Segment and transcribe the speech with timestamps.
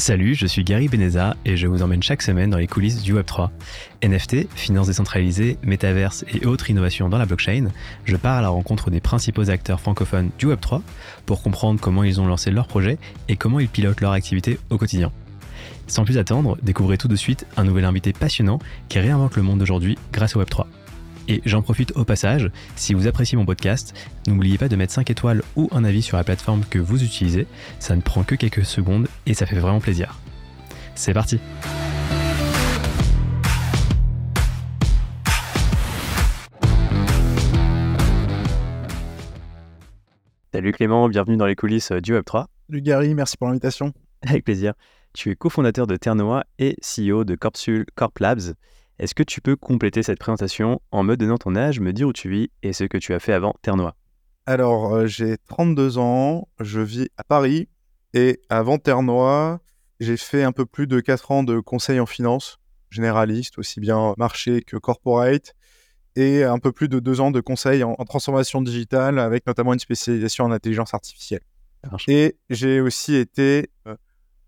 [0.00, 3.14] Salut, je suis Gary Beneza et je vous emmène chaque semaine dans les coulisses du
[3.14, 3.50] Web3.
[4.02, 7.68] NFT, finances décentralisées, métaverse et autres innovations dans la blockchain,
[8.06, 10.80] je pars à la rencontre des principaux acteurs francophones du Web3
[11.26, 12.96] pour comprendre comment ils ont lancé leurs projets
[13.28, 15.12] et comment ils pilotent leur activité au quotidien.
[15.86, 18.58] Sans plus attendre, découvrez tout de suite un nouvel invité passionnant
[18.88, 20.64] qui réinvente le monde d'aujourd'hui grâce au Web3.
[21.28, 23.94] Et j'en profite au passage, si vous appréciez mon podcast,
[24.26, 27.46] n'oubliez pas de mettre 5 étoiles ou un avis sur la plateforme que vous utilisez,
[27.78, 30.18] ça ne prend que quelques secondes et ça fait vraiment plaisir.
[30.94, 31.38] C'est parti
[40.52, 42.46] Salut Clément, bienvenue dans les coulisses du Web3.
[42.68, 43.92] Salut Gary, merci pour l'invitation.
[44.26, 44.74] Avec plaisir.
[45.14, 48.54] Tu es cofondateur de Ternoa et CEO de Corpsul Corp Labs.
[49.00, 52.12] Est-ce que tu peux compléter cette présentation en me donnant ton âge, me dire où
[52.12, 53.96] tu vis et ce que tu as fait avant Ternois?
[54.44, 57.70] Alors, euh, j'ai 32 ans, je vis à Paris
[58.12, 59.60] et avant Ternois,
[60.00, 62.58] j'ai fait un peu plus de 4 ans de conseil en finance,
[62.90, 65.54] généraliste, aussi bien marché que corporate,
[66.14, 69.78] et un peu plus de 2 ans de conseil en, transformation digitale avec notamment une
[69.78, 71.40] spécialisation en intelligence artificielle.
[72.06, 73.96] Et j'ai aussi été euh,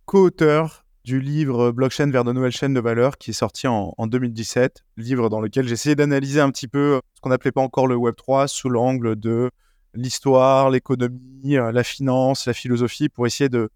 [0.05, 4.85] co-auteur du livre Blockchain vers de nouvelles chaînes de valeur qui est sorti en, 2017,
[4.97, 8.15] livre dans lequel essayé d'analyser un petit peu ce qu'on n'appelait pas encore le Web
[8.17, 9.51] 3 sous l'angle de
[9.95, 13.71] l'histoire, l'économie, euh, la finance, la philosophie pour essayer de,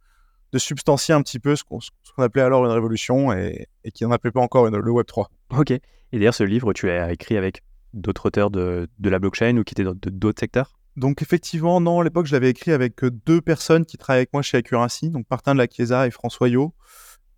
[0.57, 1.81] substancier un petit peu ce qu'on
[2.23, 5.31] appelait alors une révolution et, qui n'en appelait pas encore le Web 3.
[5.51, 5.71] Ok.
[5.71, 9.75] Et d'ailleurs, ce livre, tu as écrit avec d'autres auteurs de, la blockchain ou qui
[9.75, 10.79] étaient d'autres secteurs?
[10.97, 14.41] Donc effectivement, non, à l'époque, je l'avais écrit avec deux personnes qui travaillent avec moi
[14.41, 16.73] chez Accuracy, donc Martin de la Chiesa et François Yo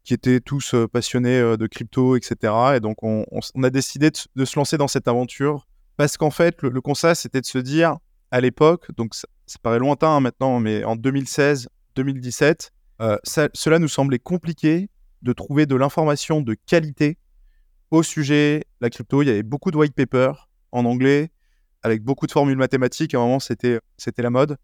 [0.08, 2.54] qui étaient tous passionnés de crypto, etc.
[2.76, 3.24] Et donc, on,
[3.62, 5.66] a décidé de, se lancer dans cette aventure
[5.98, 7.98] parce qu'en fait, le, constat, c'était de se dire,
[8.30, 9.28] à l'époque, donc ça,
[9.62, 12.70] paraît lointain hein, maintenant, mais en 2016-2017,
[13.52, 14.88] cela nous semblait compliqué
[15.20, 17.18] de trouver de l'information de qualité
[17.90, 19.20] au sujet de la crypto.
[19.20, 20.32] Il y avait beaucoup de white paper
[20.72, 21.28] en anglais,
[21.82, 23.12] avec beaucoup de formules mathématiques.
[23.12, 23.82] À un moment, c'était
[24.16, 24.56] la mode.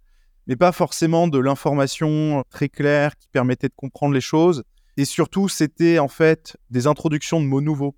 [0.46, 4.64] Mais pas forcément de l'information très claire qui permettait de comprendre les choses.
[4.96, 7.96] Et surtout, c'était en fait des introductions de mots nouveaux,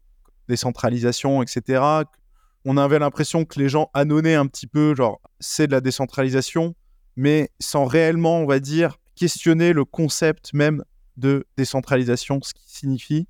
[0.49, 1.83] décentralisation, etc.
[2.65, 6.75] On avait l'impression que les gens annonnaient un petit peu, genre, c'est de la décentralisation,
[7.17, 10.83] mais sans réellement, on va dire, questionner le concept même
[11.17, 13.27] de décentralisation, ce qui signifie.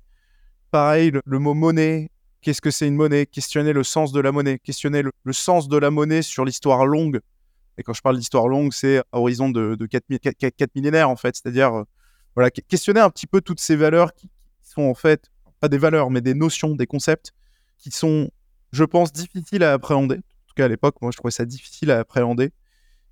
[0.71, 2.09] Pareil, le, mot monnaie,
[2.41, 3.25] qu'est-ce que c'est une monnaie?
[3.25, 7.19] Questionner le sens de la monnaie, questionner le, sens de la monnaie sur l'histoire longue.
[7.77, 11.15] Et quand je parle d'histoire longue, c'est à horizon de, de 4, 4, millénaires, en
[11.15, 11.83] fait, c'est-à-dire
[12.37, 14.29] voilà, questionner un petit peu toutes ces valeurs qui,
[14.61, 17.31] sont en fait pas des valeurs, mais des notions, des concepts
[17.79, 18.29] qui sont,
[18.71, 20.17] je pense, difficiles à appréhender.
[20.17, 22.51] En tout cas, à l'époque, moi, je trouvais ça difficile à appréhender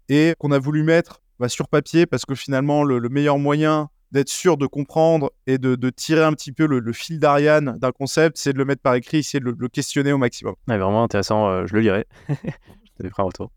[0.09, 4.29] et qu'on a voulu mettre bah, sur papier parce que finalement, le, meilleur moyen d'être
[4.29, 8.53] sûr de comprendre et de, tirer un petit peu le, fil d'Ariane d'un concept, c'est
[8.53, 10.53] de le mettre par écrit, essayer de le, questionner au maximum.
[10.67, 12.05] vraiment intéressant, euh, je le lirai.
[12.29, 13.51] je te ferai un retour.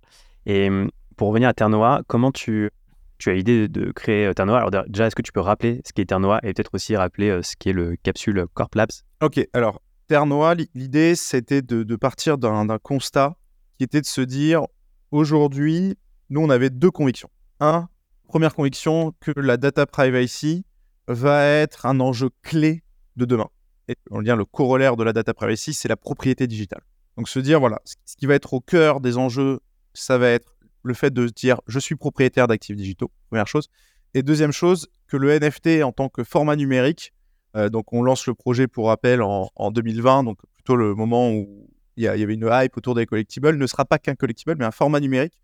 [0.46, 1.68] Et hum, pour revenir à Terre
[2.06, 2.70] comment tu
[3.18, 4.58] tu as l'idée de créer euh, Ternoa.
[4.58, 7.42] Alors déjà, est-ce que tu peux rappeler ce qu'est Ternoa et peut-être aussi rappeler euh,
[7.42, 8.92] ce qu'est le capsule Corp Labs?
[9.20, 13.36] Ok, alors Ternoa, l'idée c'était de, partir d'un constat
[13.76, 14.62] qui était de se dire
[15.10, 15.96] aujourd'hui,
[16.30, 17.28] nous on avait deux convictions.
[17.60, 17.88] Un,
[18.28, 20.64] première conviction que la data privacy
[21.08, 22.82] va être un enjeu clé
[23.16, 23.48] de demain.
[23.88, 26.82] Et on dire le corollaire de la data privacy, c'est la propriété digitale.
[27.16, 29.60] Donc se dire voilà, ce qui va être au cœur des enjeux,
[29.94, 33.68] ça va être le fait de dire je suis propriétaire d'actifs digitaux, première chose.
[34.14, 37.12] Et deuxième chose, que le NFT en tant que format numérique,
[37.56, 41.70] euh, donc on lance le projet pour rappel en, 2020, donc plutôt le moment où
[41.96, 44.70] il y, avait une hype autour des collectibles, ne sera pas qu'un collectible, mais un
[44.70, 45.34] format numérique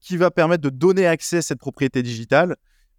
[0.00, 2.56] qui va permettre de donner accès à cette propriété digitale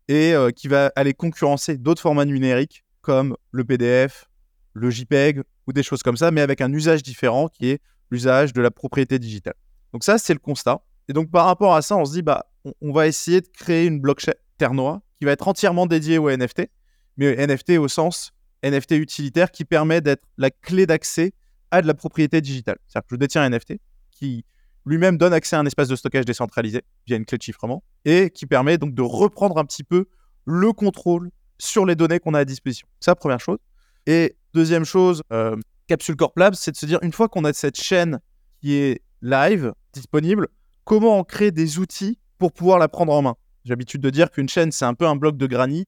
[0.08, 4.30] et euh, qui va aller concurrencer d'autres formats numériques comme le PDF,
[4.74, 7.82] le JPEG ou des choses comme ça, mais avec un usage différent qui est
[8.12, 9.56] l'usage de la propriété digitale.
[9.94, 10.82] Donc ça, c'est le constat.
[11.12, 12.46] Et donc, par rapport à ça, on se dit, bah,
[12.80, 16.70] on, va essayer de créer une blockchain Ternoa qui va être entièrement dédiée au NFT,
[17.18, 18.32] mais NFT au sens
[18.64, 21.34] NFT utilitaire qui permet d'être la clé d'accès
[21.70, 22.78] à de la propriété digitale.
[22.88, 23.74] C'est-à-dire que je détiens un NFT
[24.10, 24.46] qui
[24.86, 28.30] lui-même donne accès à un espace de stockage décentralisé via une clé de chiffrement et
[28.30, 30.06] qui permet donc de reprendre un petit peu
[30.46, 32.88] le contrôle sur les données qu'on a à disposition.
[33.02, 33.58] Ça, première chose.
[34.06, 35.58] Et deuxième chose, euh,
[35.88, 38.22] Capsule Corp Labs, c'est de se dire, une fois qu'on a cette chaîne
[38.62, 40.48] qui est live, disponible,
[40.92, 43.38] comment on crée des outils pour pouvoir la prendre en main.
[43.64, 45.86] J'ai l'habitude de dire qu'une chaîne, c'est un peu un bloc de granit.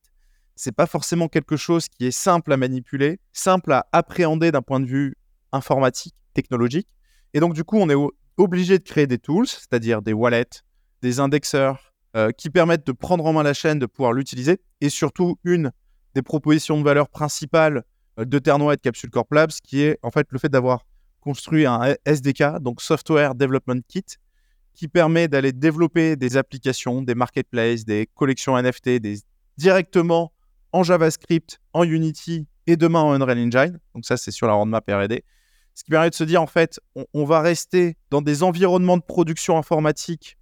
[0.56, 4.80] C'est pas forcément quelque chose qui est simple à manipuler, simple à appréhender d'un point
[4.80, 5.18] de vue
[5.52, 6.88] informatique, technologique.
[7.34, 7.98] Et donc, du coup, on est
[8.38, 10.64] obligé de créer des tools, c'est-à-dire des wallets,
[11.02, 14.88] des indexeurs, euh, qui permettent de prendre en main la chaîne, de pouvoir l'utiliser, et
[14.88, 15.74] surtout une
[16.16, 17.84] des propositions de valeur principales
[18.20, 20.86] euh, de Ternois et de Capsule Corp Labs, qui est en fait le fait d'avoir
[21.20, 24.06] construit un SDK, donc Software Development Kit,
[24.74, 29.02] qui permet d'aller développer des applications, des marketplaces, des collections NFT
[29.58, 30.32] directement
[30.72, 33.80] en JavaScript, en Unity et demain en Unreal Engine.
[33.94, 35.24] Donc ça, c'est sur la roadmap R&D.
[35.76, 36.80] Ce qui permet de se dire, en fait,
[37.14, 40.38] on, va rester dans des environnements de production informatique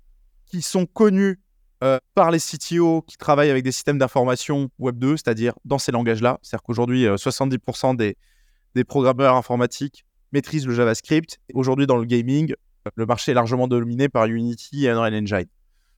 [0.45, 1.39] qui sont connus
[1.83, 5.91] euh, par les CTO qui travaillent avec des systèmes d'information Web 2, c'est-à-dire dans ces
[5.91, 6.37] langages-là.
[6.41, 8.13] C'est-à-dire qu'aujourd'hui, 70% euh,
[8.75, 11.39] des programmeurs informatiques maîtrisent le JavaScript.
[11.53, 12.53] Aujourd'hui, dans le gaming,
[12.95, 15.47] le marché est largement dominé par Unity et Unreal Engine.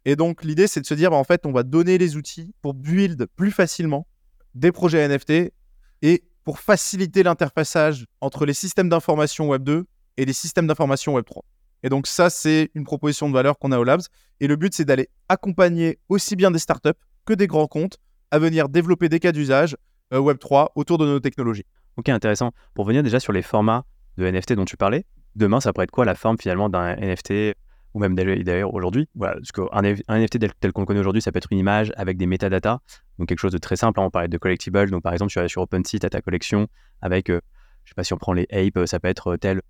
[0.06, 2.54] Et donc, l'idée, c'est de se dire, bah, en fait, on va donner les outils
[2.62, 4.06] pour build plus facilement
[4.54, 5.54] des projets NFT
[6.02, 9.86] et pour faciliter l'interfaçage entre les systèmes d'information Web 2
[10.18, 11.44] et les systèmes d'information Web 3.
[11.84, 14.02] Et donc ça, c'est une proposition de valeur qu'on a au Labs.
[14.40, 16.92] Et le but, c'est d'aller accompagner aussi bien des startups
[17.26, 17.98] que des grands comptes
[18.32, 19.78] à venir développer des cas d'usage
[20.14, 21.66] euh, Web 3 autour de nos technologies.
[21.98, 22.52] Ok, intéressant.
[22.74, 23.86] Pour venir déjà sur les formats
[24.18, 27.56] de NFT dont tu parlais, demain, ça pourrait être quoi la forme finalement d'un NFT
[27.94, 29.08] ou même d'ailleurs aujourd'hui?
[29.16, 29.68] Voilà, parce qu'un
[30.08, 32.80] un NFT tel, qu'on le connaît aujourd'hui, ça peut être une image avec des métadatas,
[33.20, 34.00] donc quelque chose de très simple.
[34.00, 36.68] Hein, on parlait de collectibles, donc par exemple, sur OpenSea, tu as ta collection
[37.02, 37.40] avec, je euh,
[37.84, 39.62] je sais pas si on prend les apes, ça peut être tel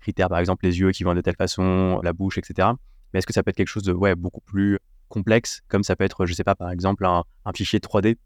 [0.00, 2.68] critère, par exemple les yeux qui vont de telle façon, la bouche, etc.
[3.12, 4.78] Mais est-ce que ça peut être quelque chose de ouais, beaucoup plus
[5.08, 7.24] complexe, comme ça peut être, je sais pas, par exemple, un,
[7.54, 8.16] fichier 3D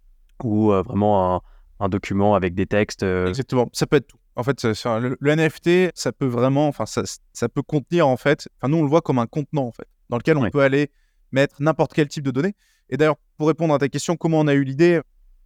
[0.44, 1.43] ou euh, vraiment
[1.81, 4.19] un, document avec des textes euh, Exactement, ça peut être tout.
[4.37, 7.03] En fait, le, NFT, ça peut vraiment, enfin, ça,
[7.33, 9.88] ça, peut contenir, en fait, enfin, nous, on le voit comme un contenant, en fait,
[10.11, 10.91] dans lequel on peut aller
[11.33, 12.55] mettre n'importe quel type de données.
[12.91, 15.00] Et d'ailleurs, pour répondre à ta question, comment on a eu l'idée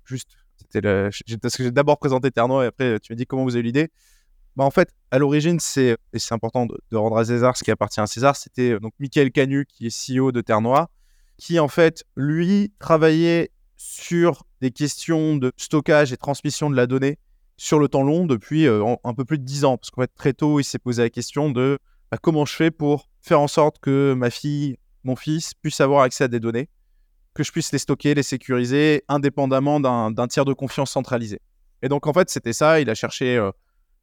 [0.05, 3.55] Juste, c'était parce que j'ai d'abord présenté Terno et après, tu m'as dit comment vous
[3.55, 3.91] avez eu l'idée.
[4.57, 7.71] Bah, en fait, à l'origine, c'est, et c'est important de, rendre à César ce qui
[7.71, 10.91] appartient à César, c'était euh, donc Michael Canu, qui est CEO de Ternois,
[11.37, 17.19] qui, en fait, lui, travaillait sur des questions de stockage et transmission de la donnée
[17.61, 19.77] sur le temps long depuis euh, un peu plus de 10 ans.
[19.77, 21.79] Parce qu'en fait, très tôt, il s'est posé la question de
[22.11, 26.01] bah, comment je fais pour faire en sorte que ma fille, mon fils, puissent avoir
[26.01, 26.71] accès à des données,
[27.35, 31.43] que je puisse les stocker, les sécuriser, indépendamment d'un tiers de confiance centralisé.
[31.83, 32.81] Et donc, en fait, c'était ça.
[32.81, 33.51] Il a cherché, euh,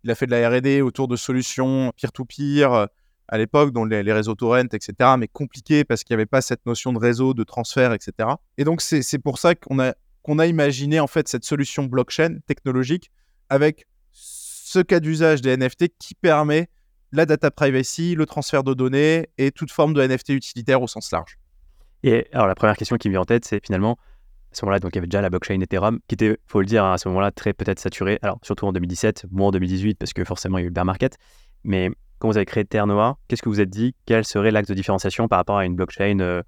[0.04, 2.86] il a fait de la RD autour de solutions peer-to-peer euh,
[3.28, 6.64] à l'époque, dont les, réseaux torrent, etc., mais compliqué parce qu'il n'y avait pas cette
[6.68, 8.30] notion de réseau, de transfert, etc.
[8.60, 12.38] Et donc, c'est pour ça qu'on a, qu'on a imaginé, en fait, cette solution blockchain
[12.46, 13.10] technologique
[13.50, 16.70] avec ce cas d'usage des NFT qui permet
[17.12, 21.12] la data privacy, le transfert de données et toute forme de NFT utilitaire au sens
[21.12, 21.38] large.
[22.04, 23.98] Et alors la première question qui me vient en tête, c'est finalement,
[24.52, 26.66] à ce moment-là, donc il y avait déjà la blockchain Ethereum, qui était, faut le
[26.66, 28.20] dire, à ce moment-là, très peut-être saturée.
[28.22, 30.74] Alors surtout en 2017, moins en 2018, parce que forcément il y a eu le
[30.74, 31.18] bear market.
[31.64, 31.90] Mais
[32.20, 33.96] quand vous avez créé Ternoa, qu'est-ce que vous êtes dit?
[34.06, 36.42] Quel serait l'axe de différenciation par rapport à une blockchain euh,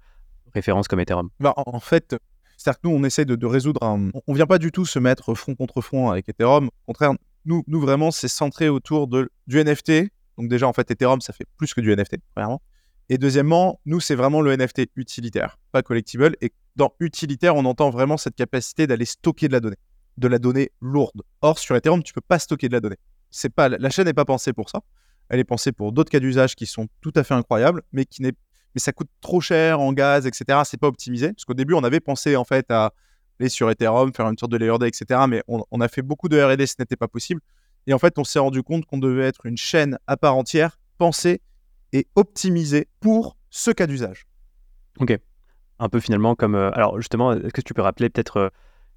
[0.54, 1.30] référence comme Ethereum?
[1.38, 2.16] Bah, en, fait,
[2.60, 4.10] c'est-à-dire que nous, on essaie de, résoudre un...
[4.26, 6.66] On vient pas du tout se mettre front contre front avec Ethereum.
[6.66, 7.12] Au contraire,
[7.46, 10.12] nous, nous vraiment, c'est centré autour de, du NFT.
[10.36, 12.60] Donc déjà, en fait, Ethereum, ça fait plus que du NFT, premièrement.
[13.08, 16.36] Et deuxièmement, nous, c'est vraiment le NFT utilitaire, pas collectible.
[16.42, 19.78] Et dans utilitaire, on entend vraiment cette capacité d'aller stocker de la donnée,
[20.18, 21.22] de la donnée lourde.
[21.40, 22.98] Or, sur Ethereum, tu peux pas stocker de la donnée.
[23.30, 24.82] C'est pas, la chaîne n'est pas pensée pour ça.
[25.30, 28.20] Elle est pensée pour d'autres cas d'usage qui sont tout à fait incroyables, mais qui
[28.20, 28.34] n'est
[28.74, 30.60] mais ça coûte trop cher en gaz, etc.
[30.64, 31.32] C'est pas optimisé.
[31.32, 32.92] Parce qu'au début, on avait pensé en fait à
[33.38, 35.20] aller sur Ethereum, faire une sorte de layer day, etc.
[35.28, 37.40] Mais on, a fait beaucoup de R&D, ce n'était pas possible.
[37.86, 40.78] Et en fait, on s'est rendu compte qu'on devait être une chaîne à part entière,
[40.98, 41.40] pensée
[41.92, 44.26] et optimisée pour ce cas d'usage.
[44.98, 45.18] Ok.
[45.78, 46.54] Un peu finalement comme...
[46.54, 48.48] Euh, alors justement, est-ce que tu peux rappeler peut-être euh,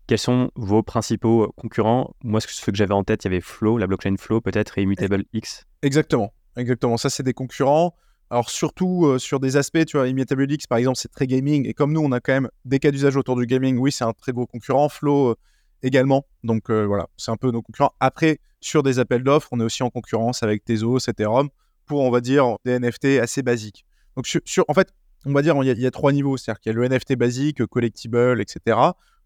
[0.08, 2.13] quels sont vos principaux concurrents?
[2.24, 4.82] Moi, ce que j'avais en tête, il y avait Flow, la blockchain Flow peut-être, et
[4.82, 5.65] Immutable X.
[5.82, 6.34] Exactement.
[6.58, 6.98] Exactement.
[6.98, 7.96] Ça, c'est des concurrents.
[8.30, 11.68] Alors surtout euh, sur des aspects, tu vois, Immutable X par exemple, c'est très gaming.
[11.68, 14.06] Et comme nous, on a quand même des cas d'usage autour du gaming, oui, c'est
[14.06, 14.89] un très gros concurrent.
[14.89, 15.36] Flow euh,
[15.84, 16.25] également.
[16.44, 17.94] Donc euh, voilà, c'est un peu nos concurrents.
[18.00, 21.50] Après, sur des appels d'offres, on est aussi en concurrence avec Tezos, Ethereum,
[21.86, 23.86] pour, on va dire, des NFT assez basiques.
[24.15, 24.94] Donc sur, en fait,
[25.25, 26.38] on va dire, il y, a, trois niveaux.
[26.38, 28.77] C'est-à-dire qu'il y a le NFT basique, collectible, etc.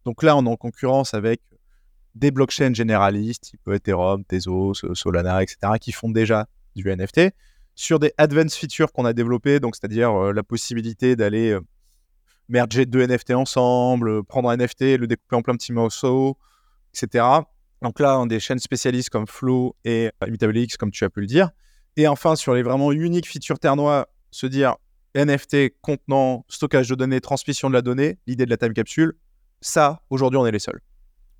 [0.05, 1.41] Donc là, on est en concurrence avec
[2.15, 7.31] des blockchains généralistes, type Ethereum, Tezos, Solana, etc., qui font déjà du NFT
[7.77, 11.61] sur des advanced features qu'on a développées, donc c'est-à-dire euh, la possibilité d'aller euh,
[12.49, 16.39] merger deux NFT ensemble, euh, prendre un NFT, le découper en plein petits morceaux,
[16.93, 17.23] etc.
[17.83, 21.21] Donc là, on a des chaînes spécialistes comme Flow et ImmutableX, comme tu as pu
[21.21, 21.51] le dire.
[21.97, 24.75] Et enfin, sur les vraiment uniques features ternois, se dire
[25.15, 29.13] NFT, contenant, stockage de données, transmission de la donnée, l'idée de la time capsule,
[29.61, 30.81] ça, aujourd'hui, on est les seuls.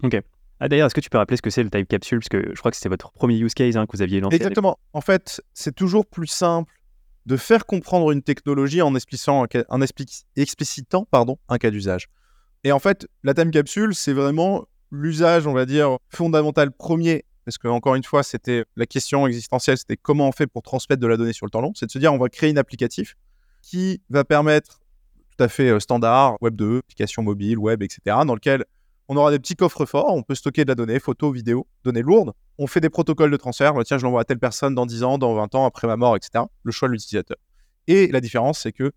[0.03, 0.21] Ok.
[0.59, 2.19] Ah, d'ailleurs, est-ce que tu peux rappeler ce que c'est le Time Capsule?
[2.19, 4.37] Parce que je crois que c'était votre premier use case hein, que vous aviez lancé.
[4.37, 4.79] Exactement.
[4.93, 6.73] En fait, c'est toujours plus simple
[7.27, 9.81] de faire comprendre une technologie en, explicitant, en
[10.35, 12.07] explicitant pardon, un cas d'usage.
[12.63, 17.57] Et en fait, la Time Capsule, c'est vraiment l'usage, on va dire, fondamental premier, parce
[17.57, 21.07] que encore une fois, c'était la question existentielle, c'était comment on fait pour transmettre de
[21.07, 23.15] la donnée sur le temps long, c'est de se dire on va créer une applicatif
[23.61, 24.79] qui va permettre
[25.37, 28.63] tout à fait euh, standard, Web 2, application mobile, web, etc., dans lequel
[29.09, 32.01] on aura des petits coffres forts, on peut stocker de la donnée, photos, vidéos, données
[32.01, 32.33] lourdes.
[32.57, 35.03] On fait des protocoles de transfert, bah, tiens, je l'envoie à telle personne dans 10
[35.03, 36.45] ans, dans 20 ans, après ma mort, etc.
[36.63, 37.37] Le choix de l'utilisateur.
[37.87, 38.91] Et la différence, c'est que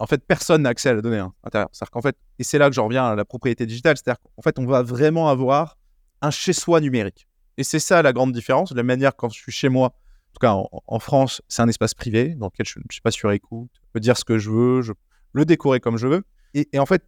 [0.00, 1.34] en fait, personne n'a accès à la donnée hein.
[1.44, 4.40] C'est-à-dire qu'en fait, et c'est là que je reviens à la propriété digitale, c'est-à-dire qu'en
[4.40, 5.76] fait, on va vraiment avoir
[6.22, 7.28] un chez-soi numérique.
[7.58, 8.70] Et c'est ça la grande différence.
[8.72, 10.54] De la manière, quand je suis chez moi, en tout cas
[10.86, 13.88] en, France, c'est un espace privé dans lequel je ne suis pas sur écoute, je
[13.92, 14.92] peux dire ce que je veux, je
[15.32, 16.22] le décorer comme je veux.
[16.54, 17.06] Et, en fait,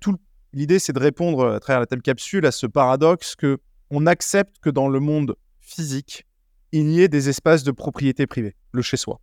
[0.52, 3.58] l'idée, c'est de répondre à travers la telle capsule à ce paradoxe que
[3.90, 6.26] on accepte que dans le monde physique,
[6.72, 9.20] il y ait des espaces de propriété privée, le chez-soi,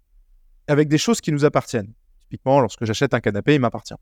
[0.67, 1.93] avec des choses qui nous appartiennent.
[2.19, 3.95] Typiquement, lorsque j'achète un canapé, il m'appartient.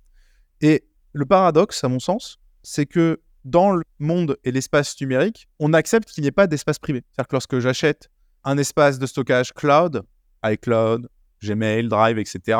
[0.60, 5.72] Et le paradoxe, à mon sens, c'est que dans le monde et l'espace numérique, on
[5.72, 7.04] accepte qu'il n'y ait pas d'espace privé.
[7.12, 8.10] C'est-à-dire que lorsque j'achète
[8.44, 10.04] un espace de stockage cloud,
[10.44, 11.08] iCloud,
[11.42, 12.60] Gmail, Drive, etc.,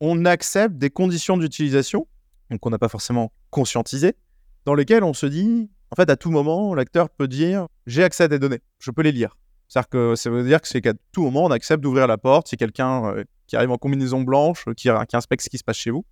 [0.00, 2.06] on accepte des conditions d'utilisation,
[2.50, 4.16] donc on n'a pas forcément conscientisé,
[4.64, 8.24] dans lesquelles on se dit, en fait, à tout moment, l'acteur peut dire j'ai accès
[8.24, 9.36] à des données, je peux les lire.
[9.68, 12.48] C'est-à-dire que ça veut dire que c'est qu'à tout moment, on accepte d'ouvrir la porte
[12.48, 15.76] si quelqu'un euh, qui arrive en combinaison blanche, qui, qui, inspecte ce qui se passe
[15.76, 16.04] chez vous.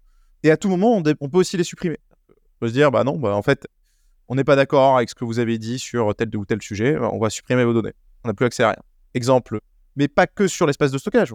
[0.43, 1.99] Et à tout moment, on, peut aussi les supprimer.
[2.29, 3.67] On peut se dire, bah non, bah en fait,
[4.29, 6.99] on n'est pas d'accord avec ce que vous avez dit sur tel ou tel sujet,
[6.99, 7.95] on va supprimer vos données.
[8.25, 8.83] On n'a plus accès à rien.
[9.15, 9.61] Exemple,
[9.97, 11.33] mais pas que sur l'espace de stockage.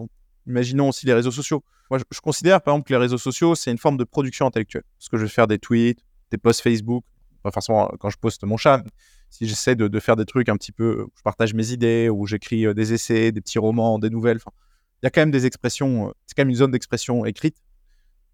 [0.47, 1.63] Imaginons aussi les réseaux sociaux.
[1.89, 4.83] Moi, je, considère par exemple que les réseaux sociaux, c'est une forme de production intellectuelle.
[4.97, 5.99] Parce que je vais faire des tweets,
[6.31, 7.03] des posts Facebook,
[7.43, 8.83] pas forcément quand je poste mon chat,
[9.29, 12.27] si j'essaie de, faire des trucs un petit peu, où je partage mes idées, où
[12.27, 15.45] j'écris euh, des essais, des petits romans, des nouvelles, il y a quand même des
[15.45, 17.57] expressions, euh, c'est quand même une zone d'expression écrite.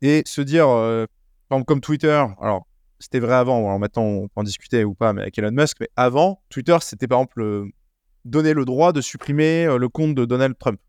[0.01, 1.05] Et se dire, euh,
[1.49, 2.67] par exemple, comme Twitter, alors
[2.99, 5.89] c'était vrai avant, maintenant on peut en discuter ou pas, mais avec Elon Musk, mais
[5.95, 7.67] avant, Twitter, c'était par exemple
[8.25, 10.79] donner le droit de supprimer le compte de Donald Trump.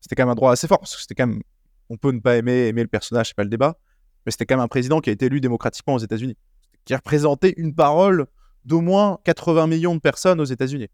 [0.00, 1.42] C'était quand même un droit assez fort, parce que c'était quand même,
[1.90, 3.78] on peut ne pas aimer, aimer le personnage, c'est pas le débat,
[4.24, 6.36] mais c'était quand même un président qui a été élu démocratiquement aux États-Unis,
[6.84, 8.26] qui représentait une parole
[8.64, 10.88] d'au moins 80 millions de personnes aux États-Unis.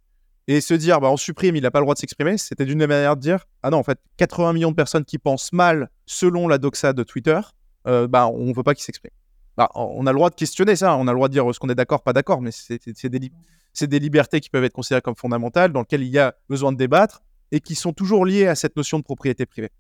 [0.47, 2.79] Et se dire, bah, on supprime, il n'a pas le droit de s'exprimer, c'était d'une
[2.79, 6.49] manière de dire, ah non, en fait, 80 millions de personnes qui pensent mal selon
[6.49, 7.41] la doxa de Twitter,
[7.87, 9.15] euh, bah, on ne veut pas qu'ils s'expriment.
[9.57, 11.59] Bah, on a le droit de questionner ça, on a le droit de dire ce
[11.61, 13.31] qu'on est d'accord, pas d'accord, mais c'est des,
[13.87, 16.77] des, libertés qui peuvent être considérées comme fondamentales, dans lesquelles il y a besoin de
[16.77, 17.23] débattre
[17.55, 19.71] et qui sont toujours liées à cette notion de propriété privée.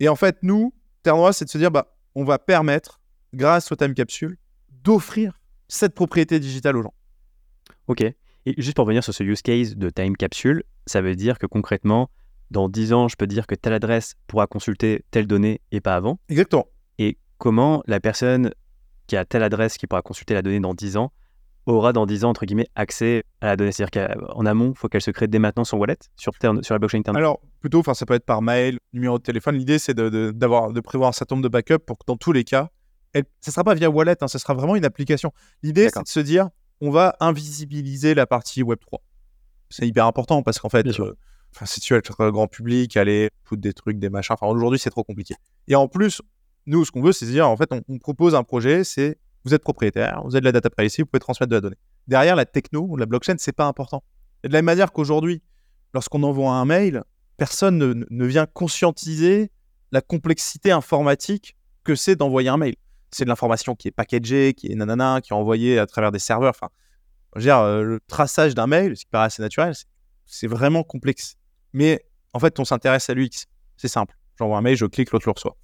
[0.00, 3.02] Et en fait, nous, Terre Noire, c'est de se dire, bah, on va permettre,
[3.34, 4.38] grâce au time capsule,
[4.82, 5.38] d'offrir
[5.68, 6.94] cette propriété digitale aux gens.
[7.86, 8.00] Ok.
[8.00, 8.16] Et
[8.56, 12.08] juste pour revenir sur ce use case de time capsule, ça veut dire que concrètement,
[12.50, 15.96] dans 10 ans, je peux dire que telle adresse pourra consulter telle donnée et pas
[15.96, 16.18] avant?
[16.30, 16.66] Exactement.
[16.98, 18.54] Et comment la personne
[19.06, 21.12] qui a telle adresse qui pourra consulter la donnée dans 10 ans
[21.66, 24.88] aura dans 10 ans, entre guillemets, accès à la donnée C'est-à-dire qu'en amont, il faut
[24.88, 27.94] qu'elle se crée dès maintenant son wallet sur, sur la blockchain interne Alors, plutôt, enfin,
[27.94, 29.56] ça peut être par mail, numéro de téléphone.
[29.56, 32.44] L'idée, c'est de, de, prévoir un certain nombre de backups pour que dans tous les
[32.44, 32.68] cas,
[33.12, 35.32] elle, ça ne sera pas via wallet, hein, ça sera vraiment une application.
[35.62, 36.48] L'idée, c'est de se dire,
[36.80, 38.98] on va invisibiliser la partie Web3.
[39.70, 41.14] C'est hyper important parce qu'en fait, euh,
[41.64, 44.90] si tu veux être grand public, aller foutre des trucs, des machins, enfin aujourd'hui c'est
[44.90, 45.34] trop compliqué.
[45.68, 46.20] Et en plus,
[46.66, 49.62] nous, ce qu'on veut, c'est dire, en fait, on, propose un projet, c'est vous êtes
[49.62, 51.78] propriétaire, vous avez de la data privacy, vous pouvez transmettre de la donnée.
[52.06, 54.02] Derrière, la techno, la blockchain, c'est pas important.
[54.44, 55.42] De la même manière qu'aujourd'hui,
[55.94, 57.02] lorsqu'on envoie un mail,
[57.36, 59.50] personne ne, vient conscientiser
[59.90, 62.74] la complexité informatique que c'est d'envoyer un mail
[63.12, 66.18] c'est de l'information qui est packagée, qui est nanana, qui est envoyée à travers des
[66.18, 66.54] serveurs.
[66.56, 66.70] Enfin,
[67.36, 69.74] euh, le traçage d'un mail, ce qui paraît assez naturel,
[70.26, 71.36] c'est vraiment complexe.
[71.72, 73.46] Mais en fait, on s'intéresse à l'UX.
[73.76, 74.16] C'est simple.
[74.38, 75.56] J'envoie un mail, je clique, l'autre le reçoit.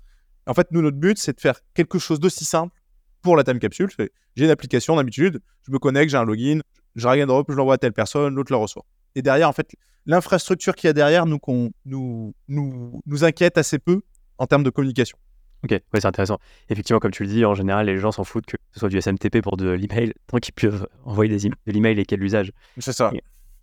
[0.47, 2.78] En fait, nous, notre but, c'est de faire quelque chose d'aussi simple
[3.23, 3.89] pour la time capsule.
[4.37, 6.61] J'ai une application d'habitude, je me connecte, j'ai un login,
[6.95, 8.85] je regarde je l'envoie à telle personne, l'autre le reçoit.
[9.15, 9.73] Et derrière, en fait,
[10.07, 11.39] l'infrastructure qu'il y a derrière nous,
[11.85, 14.03] nous, nous, nous inquiète assez peu
[14.39, 15.19] en termes de communication.
[15.65, 16.39] Ok, ouais, c'est intéressant.
[16.69, 19.01] Effectivement, comme tu le dis, en général, les gens s'en foutent que ce soit du
[19.01, 22.53] SMTP pour de l'email, tant qu'ils peuvent envoyer des de l'email et quel l'usage.
[22.79, 23.11] C'est ça.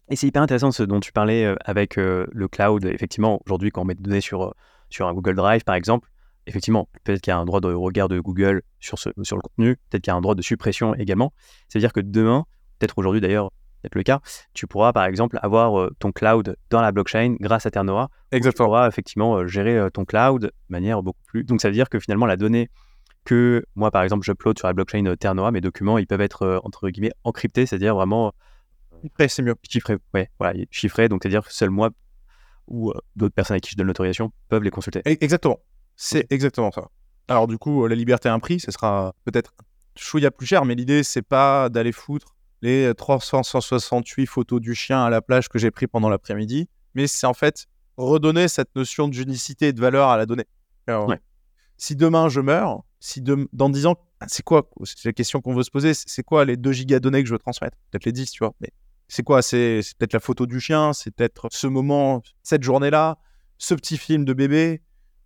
[0.10, 2.86] Et, c'est hyper intéressant ce dont tu parlais euh, avec euh, le cloud.
[2.86, 4.52] Effectivement, aujourd'hui, quand on met des données sur, euh,
[4.90, 6.10] sur un Google Drive, par exemple,
[6.48, 9.42] effectivement, peut-être qu'il y a un droit de regard de Google sur, ce, sur le
[9.42, 11.34] contenu, peut-être qu'il y a un droit de suppression également.
[11.70, 12.46] Ça veut dire que demain,
[12.80, 13.52] peut-être aujourd'hui d'ailleurs,
[13.94, 14.22] le cas,
[14.54, 18.10] tu pourras par exemple avoir euh, ton cloud dans la blockchain grâce à Ternoa.
[18.32, 18.66] Exactement.
[18.66, 21.44] Tu pourras effectivement euh, gérer euh, ton cloud de manière beaucoup plus.
[21.44, 22.70] Donc ça veut dire que finalement la donnée
[23.26, 26.90] que moi par exemple j'upload sur la blockchain Ternoa, mes documents ils peuvent être entre
[26.90, 28.34] guillemets encryptés, c'est-à-dire vraiment
[29.02, 29.56] chiffrés, c'est mieux.
[29.68, 31.90] Chiffrés, ouais, voilà, chiffrés, donc c'est-à-dire que seul moi
[32.68, 35.00] ou d'autres personnes à qui je donne l'autorisation peuvent les consulter.
[35.00, 35.60] E-, exactement,
[35.96, 36.90] c'est exactement ça.
[37.28, 39.54] Alors du coup, la liberté à un prix, ce sera peut-être
[39.96, 45.10] chouïa plus cher, mais l'idée c'est pas d'aller foutre les 368 photos du chien à
[45.10, 49.68] la plage que j'ai pris pendant l'après-midi, mais c'est en fait redonner cette notion d'unicité
[49.68, 50.48] et de valeur à la donnée.
[51.78, 54.70] Si demain je meurs, si dans 10 ans, ah, c'est quoi?
[54.84, 55.94] C'est la question qu'on veut se poser.
[55.94, 57.78] C'est quoi les 2 gigas données que je veux transmettre?
[57.92, 58.54] Peut-être les 10, tu vois.
[58.62, 58.70] Mais
[59.08, 59.42] c'est quoi?
[59.42, 63.18] C'est peut-être la photo du chien, c'est peut-être ce moment, cette journée-là,
[63.58, 64.82] ce petit film de bébé.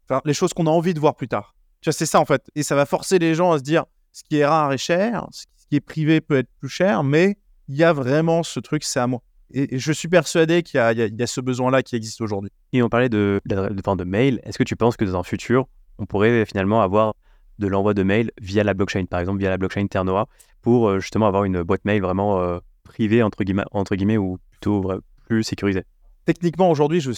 [0.09, 1.55] Enfin, les choses qu'on a envie de voir plus tard.
[1.81, 2.43] Tu vois, c'est ça en fait.
[2.55, 5.27] Et ça va forcer les gens à se dire ce qui est rare est cher,
[5.31, 7.37] ce qui est privé peut être plus cher, mais
[7.67, 9.21] il y a vraiment ce truc, c'est à moi.
[9.51, 12.51] Et, je suis persuadé qu'il y, a ce besoin-là qui existe aujourd'hui.
[12.73, 14.39] Et on parlait de, de, de mail.
[14.43, 17.15] Est-ce que tu penses que dans un futur, on pourrait finalement avoir
[17.57, 20.27] de l'envoi de mail via la blockchain, par exemple via la blockchain Ternoa,
[20.61, 24.39] pour euh, justement avoir une boîte mail vraiment euh, privée, entre guillemets, entre guillemets, ou
[24.51, 24.91] plutôt
[25.27, 25.83] plus sécurisée?
[26.25, 27.11] Techniquement, aujourd'hui, je,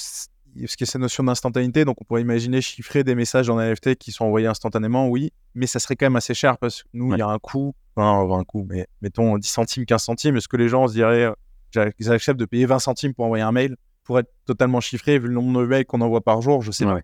[0.66, 3.96] ce qui est cette notion d'instantanéité, donc on pourrait imaginer chiffrer des messages en NFT
[3.96, 7.14] qui sont envoyés instantanément, oui, mais ça serait quand même assez cher parce que nous,
[7.14, 10.48] il y a un coût, enfin, un coût, mais mettons 10 centimes, 15 centimes, est-ce
[10.48, 11.34] que les gens se diraient,
[11.78, 15.20] euh, ils acceptent de payer 20 centimes pour envoyer un mail pour être totalement chiffré,
[15.20, 17.00] vu le nombre de mails qu'on envoie par jour, je sais pas.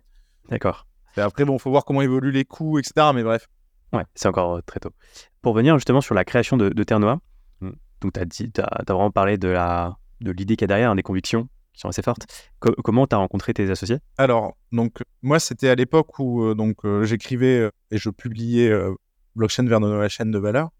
[0.50, 0.86] D'accord.
[1.16, 3.10] après, bon, faut voir comment évoluent les coûts, etc.
[3.14, 3.48] Mais bref.
[3.92, 4.90] Ouais, c'est encore euh, très tôt.
[5.40, 7.20] Pour venir justement sur la création de, de Ternoa,
[7.60, 7.70] mm.
[8.00, 8.20] donc tu
[8.60, 9.54] as, as, vraiment parlé de
[10.20, 11.48] l'idée de qu'il y a derrière, hein, des convictions
[11.86, 12.26] assez fortes.
[12.60, 13.98] comment tu as rencontré tes associés?
[14.16, 18.72] Alors, donc, moi, c'était à l'époque où euh, donc euh, j'écrivais et je publiais
[19.36, 20.70] Blockchain vers la chaîne de valeur.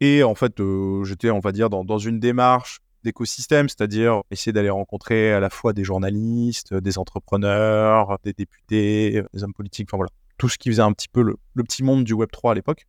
[0.00, 0.60] Et en fait,
[1.04, 5.50] j'étais, on va dire, dans, dans une démarche d'écosystème, c'est-à-dire essayer d'aller rencontrer à la
[5.50, 10.70] fois des journalistes, des entrepreneurs, des députés, des hommes politiques, enfin voilà, tout ce qui
[10.70, 12.86] faisait un petit peu le, petit monde du Web3 à l'époque.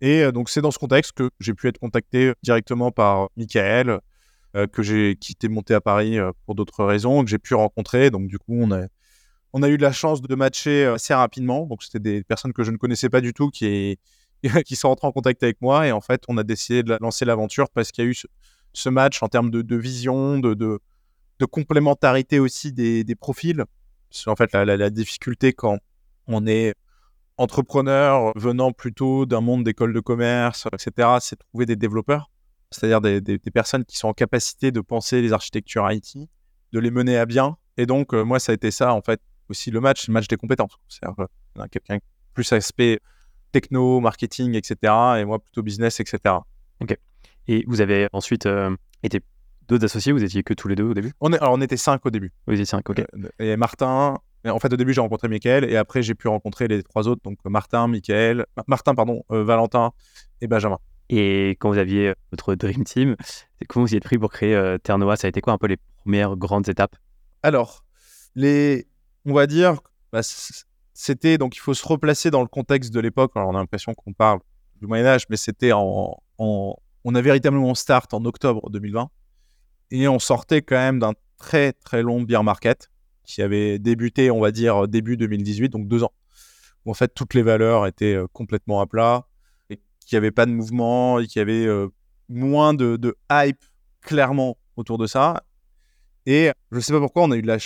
[0.00, 3.90] Et euh, donc c'est dans ce contexte que j'ai pu être contacté directement par Michael,
[3.90, 3.98] euh,
[4.66, 8.10] que j'ai quitté monté à Paris euh, pour d'autres raisons, que j'ai pu rencontrer.
[8.10, 11.66] Donc du coup, on a, eu la chance de matcher assez rapidement.
[11.66, 13.98] Donc c'était des personnes que je ne connaissais pas du tout qui,
[14.74, 15.86] sont rentrées en contact avec moi.
[15.86, 18.16] Et en fait, on a décidé de lancer l'aventure parce qu'il y a eu
[18.72, 20.80] ce, match en termes de, vision, de,
[21.50, 23.64] complémentarité aussi des, profils.
[24.26, 25.78] En fait, la, difficulté quand
[26.28, 26.74] on est
[27.38, 32.30] entrepreneur venant plutôt d'un monde d'école de commerce, etc., c'est trouver des développeurs,
[32.70, 36.28] c'est-à-dire des, personnes qui sont en capacité de penser les architectures IT,
[36.72, 37.56] de les mener à bien.
[37.76, 40.28] Et donc, euh, moi, ça a été ça, en fait, aussi le match, le match
[40.28, 40.76] des compétences.
[40.88, 41.26] C'est-à-dire
[41.58, 41.98] euh, quelqu'un
[42.34, 43.00] plus aspect
[43.52, 46.18] techno, marketing, etc., et moi plutôt business, etc.
[46.80, 46.96] Ok.
[47.48, 49.20] Et vous avez ensuite euh, été
[49.68, 51.12] d'autres associés Vous étiez que tous les deux au début?
[51.20, 52.32] On est, Alors, on était cinq au début.
[52.46, 53.02] Vous étiez cinq, ok.
[53.38, 54.18] Et Martin,
[54.50, 57.22] en fait, au début, j'ai rencontré Michael et après, j'ai pu rencontrer les trois autres,
[57.24, 59.92] donc Martin, Michael, Martin, pardon, euh, Valentin
[60.40, 60.78] et Benjamin.
[61.08, 63.16] Et quand vous aviez votre Dream Team,
[63.68, 65.16] comment vous y êtes pris pour créer Ternoa?
[65.16, 66.96] Ça a été quoi un peu les premières grandes étapes?
[67.42, 67.84] Alors,
[68.34, 68.86] les,
[69.24, 69.78] on va dire,
[70.12, 70.20] bah,
[70.94, 73.32] c'était donc il faut se replacer dans le contexte de l'époque.
[73.34, 74.40] On a l'impression qu'on parle
[74.80, 79.08] du Moyen Âge, mais c'était en, on a véritablement start en octobre 2020
[79.90, 82.90] et on sortait quand même d'un très très long bear market
[83.24, 86.12] qui avait débuté, on va dire, début 2018, donc deux ans,
[86.84, 89.26] où en fait toutes les valeurs étaient euh, complètement à plat
[90.06, 91.88] qu'il n'y avait pas de mouvement et qu'il y avait euh,
[92.28, 93.62] moins de, hype
[94.00, 95.42] clairement autour de ça.
[96.24, 97.58] Et je ne sais pas pourquoi, on a eu de la,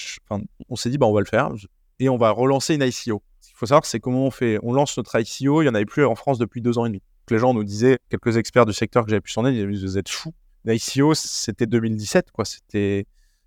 [0.69, 1.51] on s'est dit bah on va le faire
[1.99, 3.23] et on va relancer une ICO.
[3.41, 4.59] Ce qu'il faut savoir, c'est comment on fait.
[4.63, 6.89] On lance notre ICO, il n'y en avait plus en France depuis deux ans et
[6.89, 9.87] demi les gens nous disaient, quelques experts du secteur que j'avais pu sonner, ils disaient,
[9.87, 10.35] vous êtes fous.
[10.65, 12.45] L'ICO, c'était 2017, quoi.
[12.45, 13.07] C'était,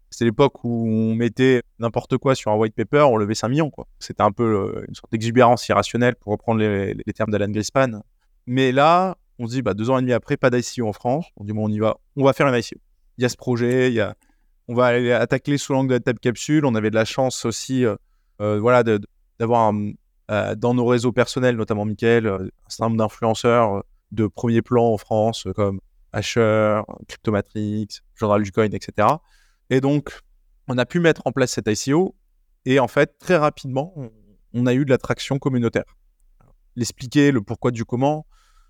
[0.09, 3.71] c'était l'époque où on mettait n'importe quoi sur un white paper, on levait 5 millions.
[3.99, 8.01] C'était un peu euh, une sorte d'exubérance irrationnelle, pour reprendre les, termes d'Alan Grispan.
[8.45, 11.25] Mais là, on se dit, bah, deux ans et demi après, pas d'ICO en France.
[11.37, 12.77] On dit, bon, on y va, on va faire une ICO.
[13.17, 14.15] Il y a ce projet, il y a,
[14.67, 16.65] on va aller attaquer sous l'angle de la table capsule.
[16.65, 17.95] On avait de la chance aussi, euh,
[18.41, 18.83] euh, voilà,
[19.39, 19.73] d'avoir
[20.31, 24.85] euh, dans nos réseaux personnels, notamment Michael, euh, un certain nombre d'influenceurs de premier plan
[24.85, 25.79] en France, comme
[26.11, 29.07] Asher, Cryptomatrix, Journal du Coin, etc.
[29.69, 30.19] Et donc,
[30.67, 32.15] on a pu mettre en place cette ICO.
[32.65, 33.93] Et en fait, très rapidement,
[34.53, 35.83] on a eu de l'attraction communautaire.
[36.75, 38.25] L'expliquer, le pourquoi du comment,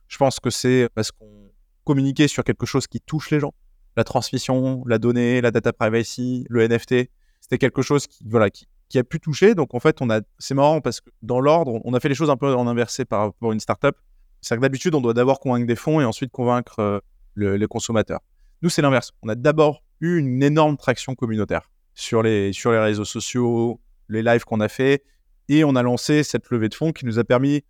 [0.08, 1.52] je pense que c'est parce qu'on
[1.84, 3.54] communiquait sur quelque chose qui touche les gens.
[3.96, 7.10] La transmission, la donnée, la data privacy, le NFT,
[7.42, 9.56] c'était quelque chose qui, voilà, qui, a pu toucher.
[9.56, 12.16] Donc en fait, on a, c'est marrant parce que dans l'ordre, on a fait les
[12.16, 13.96] choses un peu en inversé par rapport à une startup.
[14.42, 17.00] C'est que d'habitude, on doit d'abord convaincre des fonds et ensuite convaincre euh,
[17.36, 18.20] les consommateurs.
[18.62, 19.12] Nous, c'est l'inverse.
[19.24, 24.22] On a d'abord eu une énorme traction communautaire sur les, sur les réseaux sociaux, les
[24.22, 25.04] lives qu'on a fait,
[25.50, 27.64] et on a lancé cette levée de fonds qui nous a permis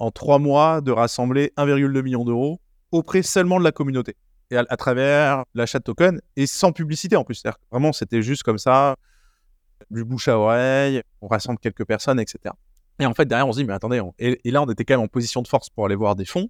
[0.00, 2.60] en trois mois de rassembler 1,2 million d'euros
[2.90, 4.16] auprès seulement de la communauté
[4.50, 7.42] et à, travers l'achat de tokens et sans publicité en plus.
[7.70, 8.96] Vraiment, c'était juste comme ça
[9.90, 12.54] du bouche à oreille, on rassemble quelques personnes, etc.
[12.98, 15.04] Et en fait, derrière, on se dit, mais attendez, et, là, on était quand même
[15.04, 16.48] en position de force pour aller voir des fonds.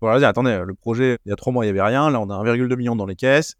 [0.00, 2.10] Voilà, dire, attendez, le projet, il y a trois mois, il n'y avait rien.
[2.10, 3.54] Là, on a 1,2 million dans les caisses.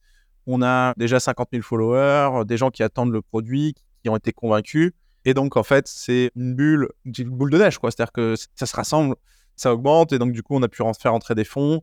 [0.47, 4.33] On a déjà 50 000 followers, des gens qui attendent le produit, qui ont été
[4.33, 4.93] convaincus.
[5.29, 7.91] Et donc, en fait, c'est une bulle, une boule de neige, quoi.
[7.91, 9.15] C'est-à-dire que ça se rassemble,
[9.57, 10.15] ça augmente.
[10.15, 11.83] Et donc, du coup, on a pu faire entrer des fonds.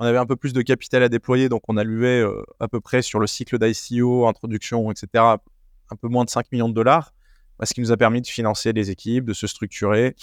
[0.00, 1.48] On avait un peu plus de capital à déployer.
[1.48, 5.96] Donc, on a levé euh, à peu près sur le cycle d'ICO, introduction, etc., un
[6.02, 7.14] peu moins de 5 millions de dollars.
[7.62, 10.16] Ce qui nous a permis de financer les équipes, de se structurer,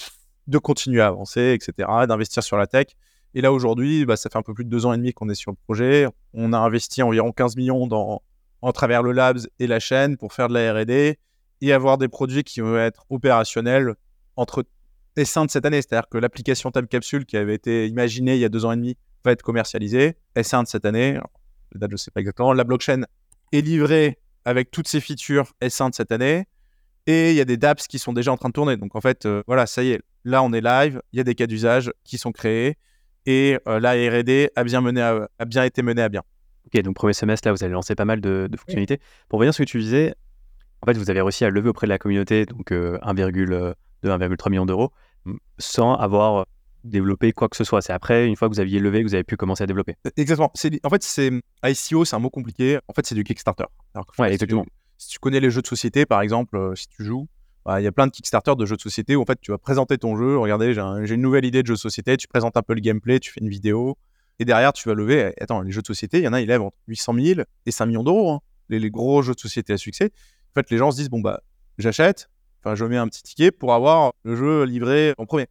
[0.46, 2.88] de continuer à avancer, etc., d'investir sur la tech.
[3.32, 5.30] Et là, aujourd'hui, bah, ça fait un peu plus de deux ans et demi qu'on
[5.30, 6.06] est sur le projet.
[6.34, 8.20] On a investi environ 15 millions dans,
[8.60, 11.18] en travers le Labs et la chaîne pour faire de la R&D
[11.60, 13.94] et avoir des produits qui vont être opérationnels
[14.36, 14.64] entre
[15.16, 15.82] S1 de cette année.
[15.82, 18.76] C'est-à-dire que l'application Time Capsule qui avait été imaginée il y a deux ans et
[18.76, 20.16] demi va être commercialisée.
[20.36, 21.14] S1 de cette année,
[21.72, 22.52] la date je ne sais pas exactement.
[22.52, 23.02] La blockchain
[23.52, 26.46] est livrée avec toutes ses features S1 de cette année.
[27.06, 28.76] Et il y a des dApps qui sont déjà en train de tourner.
[28.76, 31.24] Donc en fait, euh, voilà, ça y est, là on est live, il y a
[31.24, 32.76] des cas d'usage qui sont créés
[33.24, 36.22] et euh, la R&D a bien, mené a bien été menée à bien.
[36.66, 39.00] Ok, donc premier semestre, là, vous allez lancer pas mal de, fonctionnalités.
[39.28, 40.14] Pour revenir sur ce que tu disais,
[40.82, 44.50] en fait, vous avez réussi à lever auprès de la communauté donc 1,2, euh, 1,3
[44.50, 44.92] million d'euros
[45.58, 46.46] sans avoir
[46.84, 47.82] développé quoi que ce soit.
[47.82, 49.96] C'est après, une fois que vous aviez levé, que vous avez pu commencer à développer.
[50.06, 50.52] E, exactement.
[50.84, 51.30] En fait, c'est
[51.64, 52.78] ICO, c'est un mot compliqué.
[52.88, 53.64] En fait, c'est du Kickstarter.
[54.18, 54.64] ouais, exactement.
[54.96, 57.28] Si tu, connais les jeux de société, par exemple, euh, si tu joues,
[57.64, 59.50] bah, il y a plein de Kickstarter de jeux de société où en fait tu
[59.50, 60.38] vas présenter ton jeu.
[60.38, 62.16] Regardez, j'ai une nouvelle idée de jeu de société.
[62.16, 63.96] Tu présentes un peu le gameplay, tu fais une vidéo.
[64.40, 65.34] Et derrière, tu vas lever.
[65.40, 67.70] Attends, les jeux de société, il y en a, ils lèvent entre 800 000 et
[67.70, 68.30] 5 millions d'euros.
[68.30, 68.40] Hein.
[68.68, 70.10] Les, gros jeux de société à succès.
[70.58, 71.40] Fait, les gens se disent bon, bah,
[71.78, 72.28] j'achète,
[72.60, 75.46] enfin, je mets un petit ticket pour avoir le jeu livré en premier.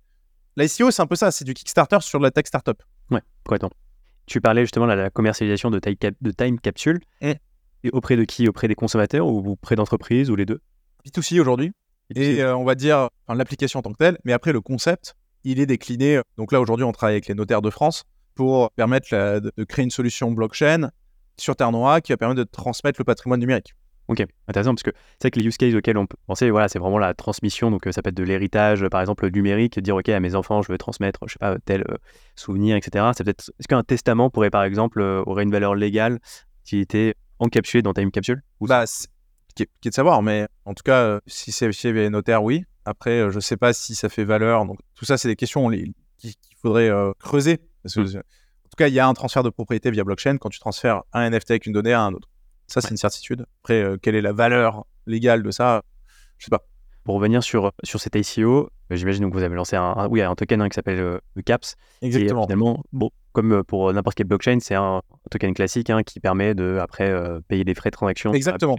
[0.58, 1.32] L'ICO, c'est un peu ça.
[1.32, 2.82] C'est du Kickstarter sur la tech startup.
[3.12, 3.70] Ouais, complètement.
[4.26, 7.00] Tu parlais justement de la commercialisation de Time, de time Capsule.
[7.22, 7.38] Et
[7.92, 8.50] auprès de qui?
[8.50, 10.60] Auprès des consommateurs ou auprès d'entreprises ou les deux?
[11.06, 11.72] B2C aujourd'hui.
[12.16, 15.60] Et euh, on va dire l'application en tant que telle, mais après le concept, il
[15.60, 16.20] est décliné.
[16.38, 18.04] Donc là aujourd'hui, on travaille avec les notaires de France
[18.36, 20.92] pour permettre de, créer une solution blockchain
[21.38, 23.74] sur Terre Noire qui va permettre de transmettre le patrimoine numérique.
[24.08, 24.92] Ok, intéressant, parce que
[25.22, 27.86] c'est que les use cases auxquels on peut penser, voilà, c'est vraiment la transmission, donc
[27.88, 30.72] euh, ça peut être de l'héritage, par exemple, numérique, dire, ok, à mes enfants, je
[30.72, 31.98] veux transmettre, je sais pas, tel euh,
[32.36, 33.06] souvenir, etc.
[33.18, 36.20] C'est peut-être, est-ce qu'un testament pourrait, par exemple, aurait une valeur légale
[36.64, 38.86] qui était encapsulée dans Time Capsule bah,
[39.56, 42.64] qui est, de savoir, mais en tout cas, euh, si c'est chez les notaires, oui.
[42.86, 44.66] Après, euh, je ne sais pas si ça fait valeur.
[44.66, 47.60] Donc, tout ça, c'est des questions qu'il faudrait euh, creuser.
[47.84, 48.18] Parce mmh.
[48.18, 51.02] En tout cas, il y a un transfert de propriété via blockchain quand tu transfères
[51.12, 52.30] un NFT avec une donnée à un autre.
[52.68, 53.46] Ça, c'est une certitude.
[53.64, 55.84] Après, quelle est la valeur légale de ça
[56.38, 56.66] Je ne sais pas.
[57.04, 60.62] Pour revenir sur, sur cet ICO, j'imagine que vous avez lancé un, oui, un token
[60.62, 61.76] hein, qui s'appelle le CAPS.
[62.02, 62.42] Exactement.
[62.42, 65.02] Et finalement, bon, comme pour n'importe quelle blockchain, c'est un,
[65.32, 67.14] token classique hein, qui permet de, après,
[67.48, 68.34] payer les frais de transaction.
[68.34, 68.76] Exactement.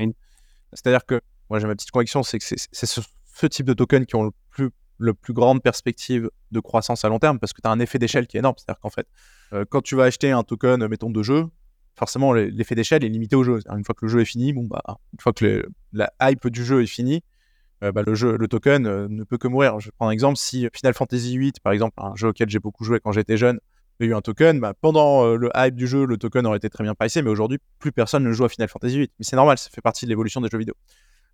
[0.73, 1.21] C'est-à-dire que
[1.51, 3.01] moi, j'ai ma petite conviction, c'est que c'est ce,
[3.47, 7.19] type de tokens qui ont le plus, le plus grande perspective de croissance à long
[7.19, 8.57] terme parce que tu as un effet d'échelle qui est énorme.
[8.59, 9.07] C'est-à-dire qu'en fait,
[9.53, 11.47] euh, quand tu vas acheter un token, mettons, de jeu,
[11.99, 13.61] forcément, l'effet d'échelle est limité au jeu.
[13.69, 14.83] Une fois que le jeu est fini, bon, bah,
[15.13, 17.23] une fois que la hype du jeu est finie,
[17.83, 19.79] euh, bah, le, jeu, le token euh, ne peut que mourir.
[19.81, 22.85] Je prends un exemple, si Final Fantasy VIII, par exemple, un jeu auquel j'ai beaucoup
[22.85, 23.61] joué quand j'étais jeune,
[24.01, 26.47] il y a eu un token, bah, pendant euh, le hype du jeu, le token
[26.47, 29.11] aurait été très bien pricé, mais aujourd'hui, plus personne ne joue à Final Fantasy VIII.
[29.19, 30.75] Mais c'est normal, ça fait partie de l'évolution des jeux vidéo.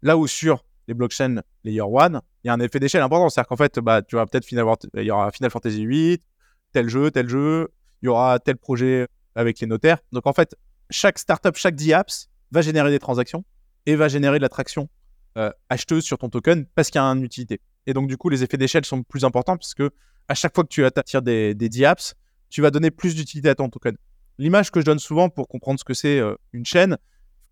[0.02, 3.28] Là où sur les blockchains Layer 1, il y a un effet d'échelle important.
[3.28, 6.22] C'est-à-dire qu'en fait, bah, tu vas peut-être Final, il y aura Final Fantasy VIII,
[6.72, 7.68] tel jeu, tel jeu,
[8.02, 9.98] il y aura tel projet avec les notaires.
[10.12, 10.56] Donc en fait,
[10.90, 13.44] chaque startup, chaque DApps va générer des transactions
[13.86, 14.88] et va générer de l'attraction
[15.36, 17.60] euh, acheteuse sur ton token parce qu'il y a une utilité.
[17.86, 19.82] Et donc du coup, les effets d'échelle sont plus importants puisque
[20.28, 22.14] à chaque fois que tu attires des, des DApps,
[22.50, 23.96] tu vas donner plus d'utilité à ton token.
[24.38, 26.96] L'image que je donne souvent pour comprendre ce que c'est euh, une chaîne,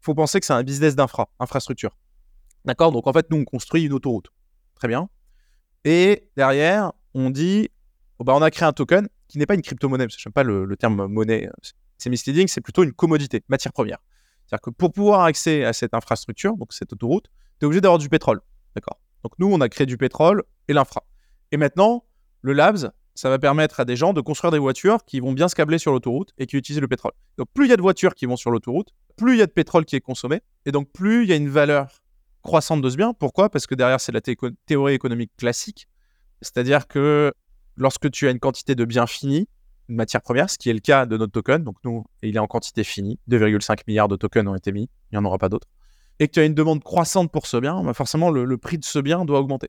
[0.01, 1.97] faut penser que c'est un business d'infra, infrastructure.
[2.65, 2.93] D'accord?
[2.93, 4.29] Donc en fait, nous, on construit une autoroute.
[4.75, 5.09] Très bien.
[5.85, 7.69] Et derrière, on dit,
[8.25, 10.33] bah, on a créé un token qui n'est pas une crypto-monnaie, parce que je n'aime
[10.33, 11.49] pas le, terme monnaie,
[11.99, 13.99] c'est misleading, c'est plutôt une commodité, matière première.
[14.47, 17.27] C'est-à-dire que pour pouvoir accéder à cette infrastructure, donc cette autoroute,
[17.59, 18.41] tu es obligé d'avoir du pétrole.
[18.75, 18.99] D'accord?
[19.23, 21.05] Donc nous, on a créé du pétrole et l'infra.
[21.53, 22.05] Et maintenant,
[22.41, 25.49] le Labs, ça va permettre à des gens de construire des voitures qui vont bien
[25.49, 27.13] se câbler sur l'autoroute et qui utilisent le pétrole.
[27.37, 29.47] Donc plus il y a de voitures qui vont sur l'autoroute, plus il y a
[29.47, 32.03] de pétrole qui est consommé, et donc plus il y a une valeur
[32.43, 33.13] croissante de ce bien.
[33.15, 33.51] Pourquoi?
[33.51, 35.89] Parce que derrière, c'est la théorie économique classique,
[36.41, 37.33] c'est-à-dire que
[37.77, 39.49] lorsque tu as une quantité de biens finis,
[39.89, 42.39] une matière première, ce qui est le cas de notre token, donc nous, il est
[42.39, 45.49] en quantité finie, 2,5 milliards de tokens ont été mis, il n'y en aura pas
[45.49, 45.69] d'autres,
[46.19, 48.79] et que tu as une demande croissante pour ce bien, bah forcément le, le prix
[48.79, 49.69] de ce bien doit augmenter.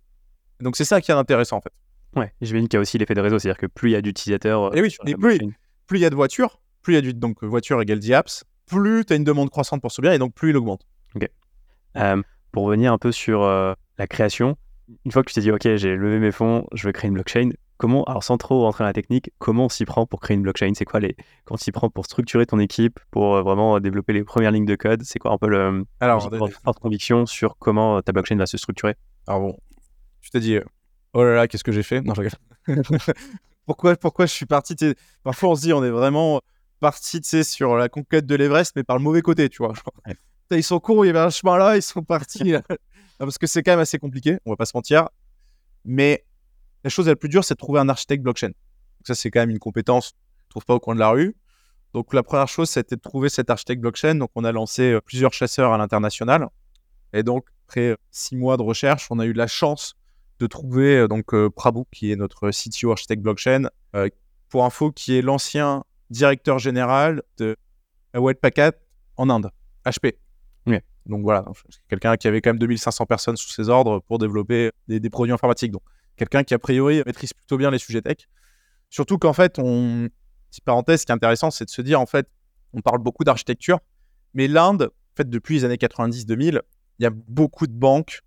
[0.60, 1.74] Donc c'est ça qui est intéressant en fait.
[2.16, 4.02] Ouais, j'imagine qu'il y a aussi l'effet de réseau, c'est-à-dire que plus il y a
[4.02, 4.76] d'utilisateurs.
[4.78, 5.40] Et oui, et plus,
[5.88, 8.44] plus il y a de voitures, plus il y a du, donc voiture égale apps,
[8.68, 10.86] plus tu as une demande croissante pour ce bien et donc plus il augmente.
[11.16, 11.28] Ok.
[11.98, 14.58] Euh, pour revenir un peu sur euh, la création,
[15.06, 17.16] une fois que tu t'es dit, OK, j'ai levé mes fonds, je veux créer une
[17.16, 20.36] blockchain, comment, alors sans trop rentrer dans la technique, comment on s'y prend pour créer
[20.36, 20.72] une blockchain?
[20.76, 21.16] C'est quoi les,
[21.46, 24.66] quand on s'y prend pour structurer ton équipe, pour euh, vraiment développer les premières lignes
[24.66, 25.04] de code?
[25.04, 26.30] C'est quoi un peu le, alors,
[26.64, 28.96] forte conviction sur comment ta blockchain va se structurer?
[29.28, 29.58] Alors bon,
[30.22, 30.58] tu t'es dit,
[31.14, 32.02] oh là là, qu'est-ce que j'ai fait?
[32.02, 32.24] Non, je
[33.66, 34.76] pourquoi, pourquoi je suis parti
[35.24, 36.42] Parfois, on se dit, on est vraiment
[36.80, 39.74] parti sur la conquête de l'Everest, mais par le mauvais côté, tu vois.
[40.52, 42.54] Ils sont cons, il y avait un chemin là, ils sont partis.
[43.18, 45.10] Parce que c'est quand même assez compliqué, on va pas se mentir.
[45.86, 46.26] Mais
[46.84, 48.48] la chose la plus dure, c'est de trouver un architecte blockchain.
[48.48, 51.10] Donc ça, c'est quand même une compétence qu'on ne trouve pas au coin de la
[51.10, 51.36] rue.
[51.94, 54.16] Donc la première chose, c'était de trouver cet architecte blockchain.
[54.16, 56.48] Donc on a lancé euh, plusieurs chasseurs à l'international.
[57.14, 59.96] Et donc, après euh, six mois de recherche, on a eu la chance
[60.40, 63.70] de trouver euh, donc Prabhu, qui est notre CTO architecte blockchain,
[64.50, 67.56] pour info, qui est l'ancien directeur général de
[68.16, 68.76] Wetpacket
[69.18, 69.50] en Inde,
[69.86, 70.14] HP.
[71.06, 71.46] Donc voilà,
[71.90, 75.72] quelqu'un qui avait quand même 2500 personnes sous ses ordres pour développer des, produits informatiques.
[75.72, 75.84] Donc
[76.16, 78.30] quelqu'un qui a priori maîtrise plutôt bien les sujets tech.
[78.90, 80.10] Surtout qu'en fait, on,
[80.50, 82.28] petite parenthèse, ce qui est intéressant, c'est de se dire en fait,
[82.74, 83.80] on parle beaucoup d'architecture,
[84.34, 86.62] mais l'Inde, en fait, depuis les années 90-2000,
[87.00, 88.22] il y a beaucoup de banques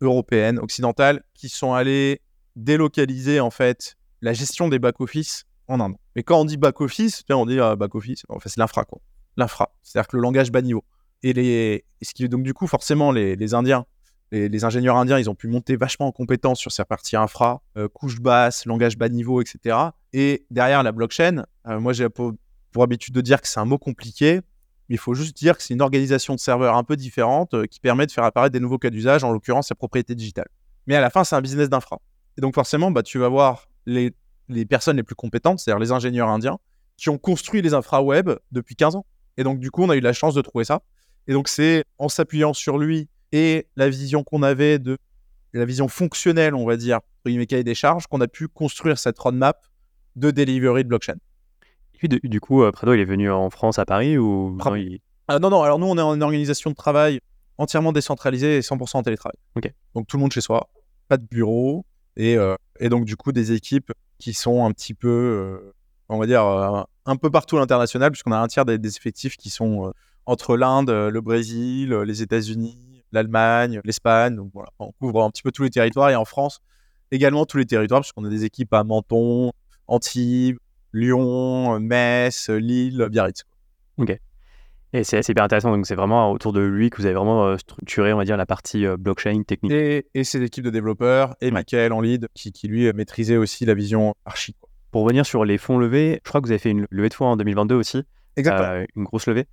[0.00, 2.20] européennes, occidentales, qui sont allées
[2.56, 5.94] délocaliser en fait la gestion des back-office en Inde.
[6.16, 9.00] Mais quand on dit back-office, on dit euh, back-office, en c'est l'infra, quoi.
[9.36, 10.84] L'infra, c'est-à-dire que le langage bas niveau.
[11.22, 11.84] Et,
[12.20, 13.86] donc, du coup, forcément, les, Indiens,
[14.30, 17.88] les, ingénieurs indiens, ils ont pu monter vachement en compétence sur cette partie infra, euh,
[17.88, 19.76] couche basse, langage bas niveau, etc.
[20.12, 22.34] Et derrière la blockchain, euh, moi, j'ai pour,
[22.80, 24.36] habitude de dire que c'est un mot compliqué,
[24.88, 27.66] mais il faut juste dire que c'est une organisation de serveurs un peu différente euh,
[27.66, 30.46] qui permet de faire apparaître des nouveaux cas d'usage, en l'occurrence, la propriété digitale.
[30.86, 32.00] Mais à la fin, c'est un business d'infra.
[32.36, 34.14] Et donc, forcément, bah, tu vas voir les,
[34.48, 36.58] les personnes les plus compétentes, c'est-à-dire les ingénieurs indiens,
[36.96, 39.06] qui ont construit les infra web depuis 15 ans.
[39.36, 40.82] Et donc, du coup, on a eu la chance de trouver ça.
[41.28, 44.96] Et donc, c'est en s'appuyant sur lui et la vision qu'on avait de
[45.52, 49.18] la vision fonctionnelle, on va dire, du cahier des charges, qu'on a pu construire cette
[49.18, 49.66] roadmap
[50.16, 51.16] de delivery de blockchain.
[51.94, 54.76] Et puis, du coup, euh, Prado, il est venu en France, à Paris ou non,
[55.30, 57.20] ah, non, non, alors nous, on est en organisation de travail
[57.58, 59.36] entièrement décentralisée et 100% en télétravail.
[59.56, 59.70] Ok.
[59.94, 60.70] Donc, tout le monde chez soi,
[61.08, 61.84] pas de bureau,
[62.16, 65.74] et, euh, et donc, du coup, des équipes qui sont un petit peu, euh,
[66.08, 69.36] on va dire, un peu partout à l'international, puisqu'on a un tiers des, des effectifs
[69.36, 69.92] qui sont
[70.28, 74.36] entre l'Inde, euh, le Brésil, euh, les États-Unis, l'Allemagne, l'Espagne.
[74.36, 76.60] Donc voilà, on couvre un petit peu tous les territoires et en France
[77.10, 79.52] également tous les territoires, puisqu'on a des équipes à Menton,
[79.86, 80.58] Antibes,
[80.92, 83.44] Lyon, Metz, Lille, Biarritz.
[83.96, 84.18] Ok.
[84.92, 85.70] Et c'est hyper intéressant.
[85.70, 88.36] Donc, c'est vraiment autour de lui que vous avez vraiment euh, structuré, on va dire,
[88.36, 89.72] la partie blockchain technique.
[89.72, 93.64] Et, et ses équipes de développeurs, et Michael en lead, qui, qui, lui maîtrisait aussi
[93.64, 94.54] la vision archi.
[94.90, 97.14] Pour revenir sur les fonds levés, je crois que vous avez fait une levée de
[97.14, 98.02] fonds en 2022 aussi.
[98.36, 98.84] Exactement.
[98.94, 99.46] une grosse levée.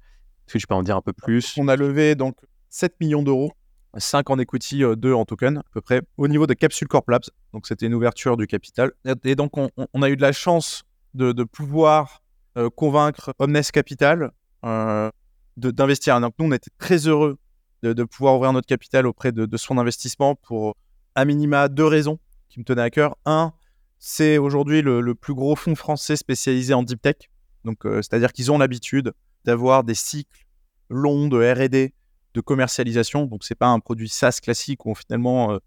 [0.47, 1.55] Est-ce que tu peux en dire un peu plus?
[1.58, 2.38] On a levé donc
[2.69, 3.51] 7 millions d'euros,
[3.97, 7.10] 5 en equity, 2 euh, en token à peu près, au niveau de Capsule Corp
[7.10, 7.23] Labs.
[7.53, 8.91] Donc c'était une ouverture du capital.
[9.23, 12.21] Et donc on, a eu de la chance de, pouvoir
[12.58, 14.31] euh, convaincre Omnes Capital
[14.65, 15.10] euh,
[15.58, 16.19] d'investir.
[16.21, 17.38] Donc nous on était très heureux
[17.81, 20.75] de, pouvoir ouvrir notre capital auprès de, son investissement pour
[21.15, 23.15] à minima deux raisons qui me tenaient à cœur.
[23.25, 23.53] Un,
[23.97, 27.15] c'est aujourd'hui le, plus gros fonds français spécialisé en deep tech.
[27.63, 29.13] Donc c'est-à-dire qu'ils ont l'habitude
[29.45, 30.45] d'avoir des cycles
[30.89, 31.93] longs de R&D,
[32.34, 33.25] de commercialisation.
[33.25, 35.60] Donc, c'est pas un produit SaaS classique où finalement euh,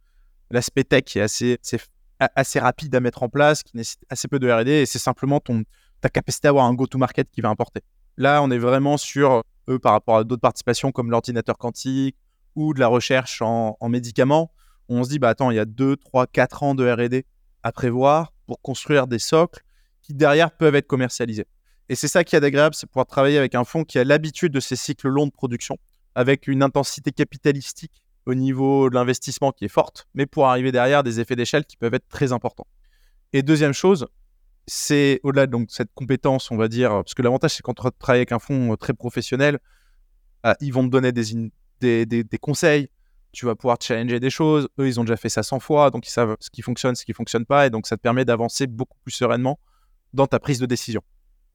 [0.50, 1.58] l'aspect tech est assez,
[2.18, 5.40] assez rapide à mettre en place, qui nécessite assez peu de R&D, et c'est simplement
[5.40, 5.64] ton,
[6.00, 7.80] ta capacité à avoir un go-to-market qui va importer.
[8.16, 12.16] Là, on est vraiment sur eux par rapport à d'autres participations comme l'ordinateur quantique
[12.56, 14.50] ou de la recherche en, en médicaments.
[14.88, 17.26] On se dit, bah attends, il y a 2, 3, 4 ans de R&D
[17.62, 19.62] à prévoir pour construire des socles
[20.02, 21.46] qui derrière peuvent être commercialisés.
[21.88, 24.52] Et c'est ça qui est agréable, c'est pouvoir travailler avec un fonds qui a l'habitude
[24.52, 25.78] de ces cycles longs de production,
[26.14, 31.02] avec une intensité capitalistique au niveau de l'investissement qui est forte, mais pour arriver derrière
[31.02, 32.66] des effets d'échelle qui peuvent être très importants.
[33.32, 34.06] Et deuxième chose,
[34.66, 37.82] c'est au-delà de donc, cette compétence, on va dire, parce que l'avantage c'est quand tu
[37.98, 39.58] travailles avec un fonds euh, très professionnel,
[40.42, 42.90] bah, ils vont te donner des, des, conseils,
[43.32, 44.68] tu vas pouvoir challenger des choses.
[44.78, 47.04] Eux, ils ont déjà fait ça 100 fois, donc ils savent ce qui fonctionne, ce
[47.04, 49.58] qui fonctionne pas, et donc ça te permet d'avancer beaucoup plus sereinement
[50.12, 51.02] dans ta prise de décision.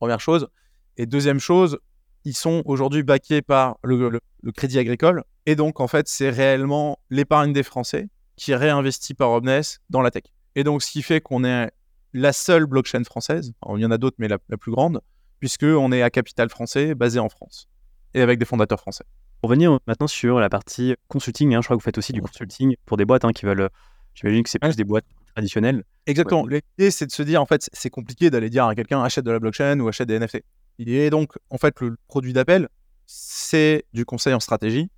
[0.03, 0.49] Première chose.
[0.97, 1.79] Et deuxième chose,
[2.25, 4.19] ils sont aujourd'hui backés par le,
[4.53, 5.23] crédit agricole.
[5.45, 10.11] Et donc, en fait, c'est réellement l'épargne des Français qui réinvestit par Omnes dans la
[10.11, 10.23] tech.
[10.55, 11.71] Et donc, ce qui fait qu'on est
[12.11, 14.99] la seule blockchain française, il y en a d'autres, mais la, plus grande,
[15.39, 17.69] puisqu'on est à capital français, basé en France,
[18.13, 19.05] et avec des fondateurs français.
[19.39, 22.21] Pour venir maintenant sur la partie consulting, hein, je crois que vous faites aussi du
[22.21, 23.69] consulting pour des boîtes hein, qui veulent,
[24.15, 25.83] j'imagine que c'est plus des boîtes traditionnelles.
[26.05, 26.45] Exactement.
[26.45, 29.31] L'idée, c'est de se dire, en fait, c'est compliqué d'aller dire à quelqu'un achète de
[29.31, 30.43] la blockchain ou achète des NFT.
[30.79, 32.67] Et donc, en fait, le produit d'appel,
[33.05, 34.89] c'est du conseil en stratégie.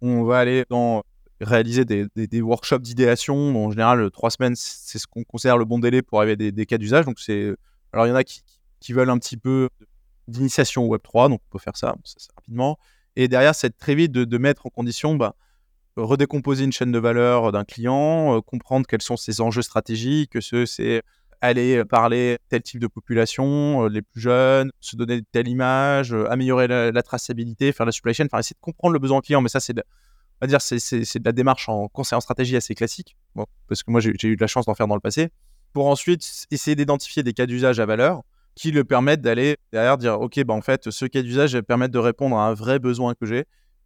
[0.00, 1.02] On va aller dans
[1.40, 3.36] réaliser des, des, workshops d'idéation.
[3.64, 6.66] En général, trois semaines, c'est ce qu'on considère le bon délai pour arriver à des,
[6.66, 7.04] cas d'usage.
[7.04, 7.54] Donc, c'est
[7.92, 8.42] alors il y en a qui,
[8.80, 9.68] qui veulent un petit peu
[10.26, 11.96] d'initiation au Web 3, donc on peut faire ça,
[12.36, 12.78] rapidement.
[13.16, 15.34] Et derrière, c'est très vite de, mettre en condition bah,
[16.02, 20.40] redécomposer une chaîne de valeur d'un client, euh, comprendre quels sont ses enjeux stratégiques, que
[20.40, 21.02] ce c'est
[21.40, 26.30] aller parler tel type de population, euh, les plus jeunes, se donner telle image, euh,
[26.30, 29.40] améliorer la, traçabilité, faire la supply chain, enfin essayer de comprendre le besoin client.
[29.40, 29.82] Mais ça, c'est de,
[30.40, 33.16] on va dire, c'est, la démarche en conseil en stratégie assez classique,
[33.68, 35.28] parce que moi j'ai, eu de la chance d'en faire dans le passé,
[35.72, 38.22] pour ensuite essayer d'identifier des cas d'usage à valeur
[38.54, 41.98] qui le permettent d'aller derrière dire ok bah en fait ce cas d'usage permettre de
[41.98, 43.44] répondre à un vrai besoin que j'ai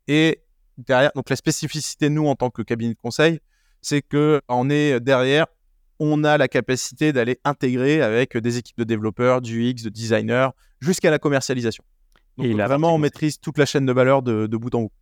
[0.09, 0.41] et
[0.87, 3.41] derrière donc la spécificité nous en tant que cabinet de conseil
[3.81, 5.47] c'est que on est derrière
[6.05, 10.49] on a la capacité d'aller intégrer avec des équipes de développeurs, du X, de designers,
[10.81, 11.85] jusqu'à la commercialisation.
[12.39, 14.93] Donc et vraiment, on maîtrise toute la chaîne de valeur de, bout en bout.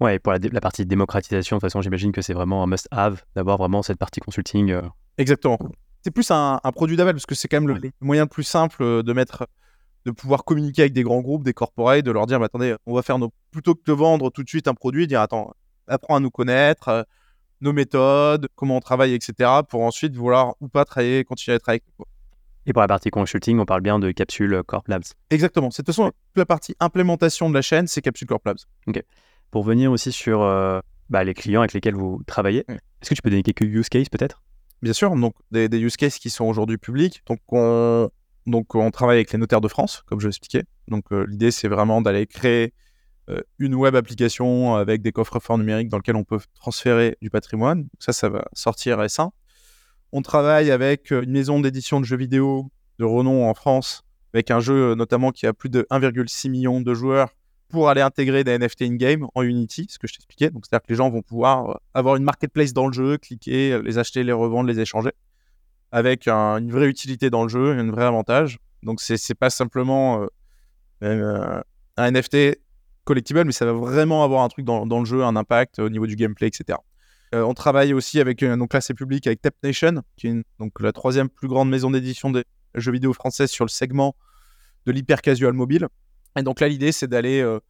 [0.00, 3.22] Ouais, et pour la, partie démocratisation, de toute façon, j'imagine que c'est vraiment un must-have
[3.36, 4.70] d'avoir vraiment cette partie consulting.
[4.70, 4.80] Euh.
[5.18, 5.58] Exactement.
[6.02, 8.82] C'est plus un, produit d'aval parce que c'est quand même le, moyen le plus simple
[8.82, 9.46] euh, de mettre,
[10.06, 13.02] de pouvoir communiquer avec des grands groupes, des corporates, de leur dire, attendez, on va
[13.02, 15.52] faire nos, plutôt que de vendre tout de suite un produit, dire, attends,
[15.86, 17.02] apprends à nous connaître, euh,
[17.60, 21.82] nos méthodes, comment on travaille, etc., pour ensuite vouloir ou pas travailler, continuer à travailler
[21.98, 22.08] avec
[22.66, 25.04] Et pour la partie consulting, on parle bien de Capsule Corp Labs.
[25.28, 25.70] Exactement.
[25.70, 28.60] C'est de toute façon la partie implémentation de la chaîne, c'est Capsule Corp Labs.
[28.86, 29.02] Ok.
[29.50, 33.22] Pour venir aussi sur euh, bah, les clients avec lesquels vous travaillez, est-ce que tu
[33.22, 34.42] peux donner quelques use cases peut-être?
[34.80, 35.14] Bien sûr.
[35.16, 37.22] Donc des, use cases qui sont aujourd'hui publics.
[37.26, 38.08] Donc on,
[38.46, 40.64] donc on travaille avec les notaires de France, comme je l'expliquais.
[40.88, 42.72] Donc euh, l'idée c'est vraiment d'aller créer
[43.30, 47.30] euh, une web application avec des coffres forts numériques dans lequel on peut transférer du
[47.30, 47.88] patrimoine.
[47.98, 49.32] Ça, ça va sortir récent.
[50.12, 54.02] On travaille avec euh, une maison d'édition de jeux vidéo de renom en France,
[54.34, 57.28] avec un jeu euh, notamment qui a plus de 1,6 million de joueurs
[57.68, 60.50] pour aller intégrer des NFT in-game en Unity, ce que je t'expliquais.
[60.50, 63.98] Donc, c'est-à-dire que les gens vont pouvoir avoir une marketplace dans le jeu, cliquer, les
[63.98, 65.12] acheter, les revendre, les échanger,
[65.92, 68.58] avec une vraie utilité dans le jeu, un vrai avantage.
[68.82, 70.26] Donc, c'est pas simplement
[71.02, 71.62] un
[72.10, 72.58] NFT
[73.04, 76.06] collectible, mais ça va vraiment avoir un truc dans, le jeu, un impact au niveau
[76.06, 76.78] du gameplay, etc.
[77.34, 80.42] Euh, on travaille aussi avec, euh, donc là c'est public, avec Tap Nation, qui est
[80.58, 84.16] donc la troisième plus grande maison d'édition des jeux vidéo française sur le segment
[84.86, 85.88] de l'hyper casual mobile.
[86.36, 87.60] Et donc là l'idée c'est d'aller euh,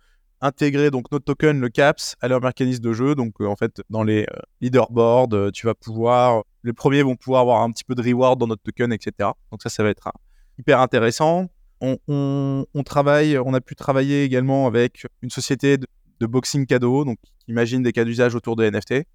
[0.40, 3.14] intégrer donc notre token, le CAPS, à leur mécanisme de jeu.
[3.14, 4.26] Donc en fait dans les
[4.61, 8.46] leaderboards, tu vas pouvoir, les premiers vont pouvoir avoir un petit peu de reward dans
[8.46, 9.31] notre token, etc.
[9.50, 10.11] Donc ça ça va être
[10.59, 11.48] hyper intéressant
[11.81, 17.50] on, travaille, on a pu travailler également avec une société de, boxing cadeau, donc qui
[17.50, 19.07] imagine des cas d'usage autour des NFT.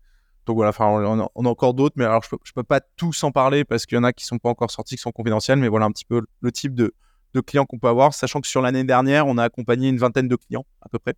[0.45, 0.87] Donc voilà, enfin,
[1.35, 3.95] on, a encore d'autres, mais alors je peux, peux pas tous en parler parce qu'il
[3.95, 6.05] y en a qui sont pas encore sortis, qui sont confidentiels, mais voilà un petit
[6.05, 6.93] peu le type de,
[7.41, 10.35] clients qu'on peut avoir, sachant que sur l'année dernière, on a accompagné une vingtaine de
[10.35, 11.15] clients à peu près,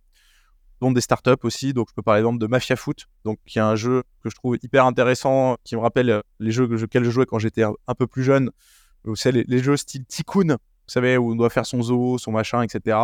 [0.80, 1.72] dont des startups aussi.
[1.72, 4.34] Donc je peux parler exemple de Mafia Foot, donc qui est un jeu que je
[4.34, 8.06] trouve hyper intéressant, qui me rappelle les jeux que je jouais quand j'étais un, peu
[8.06, 8.50] plus jeune.
[9.04, 12.32] Vous savez, les, jeux style Tycoon, vous savez, où on doit faire son zoo, son
[12.32, 12.96] machin, etc.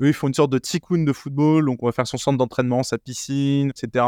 [0.00, 2.38] Eux, ils font une sorte de tikkun de football, donc on va faire son centre
[2.38, 4.04] d'entraînement, sa piscine, etc.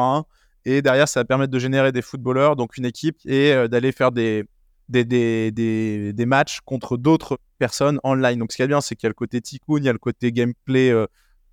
[0.65, 3.93] Et derrière, ça va permettre de générer des footballeurs, donc une équipe, et euh, d'aller
[3.93, 4.45] faire des,
[4.89, 8.39] des, des, des, matchs contre d'autres personnes online.
[8.39, 9.93] Donc ce qui est bien, c'est qu'il y a le côté tikkun, il y a
[9.93, 11.07] le côté gameplay euh,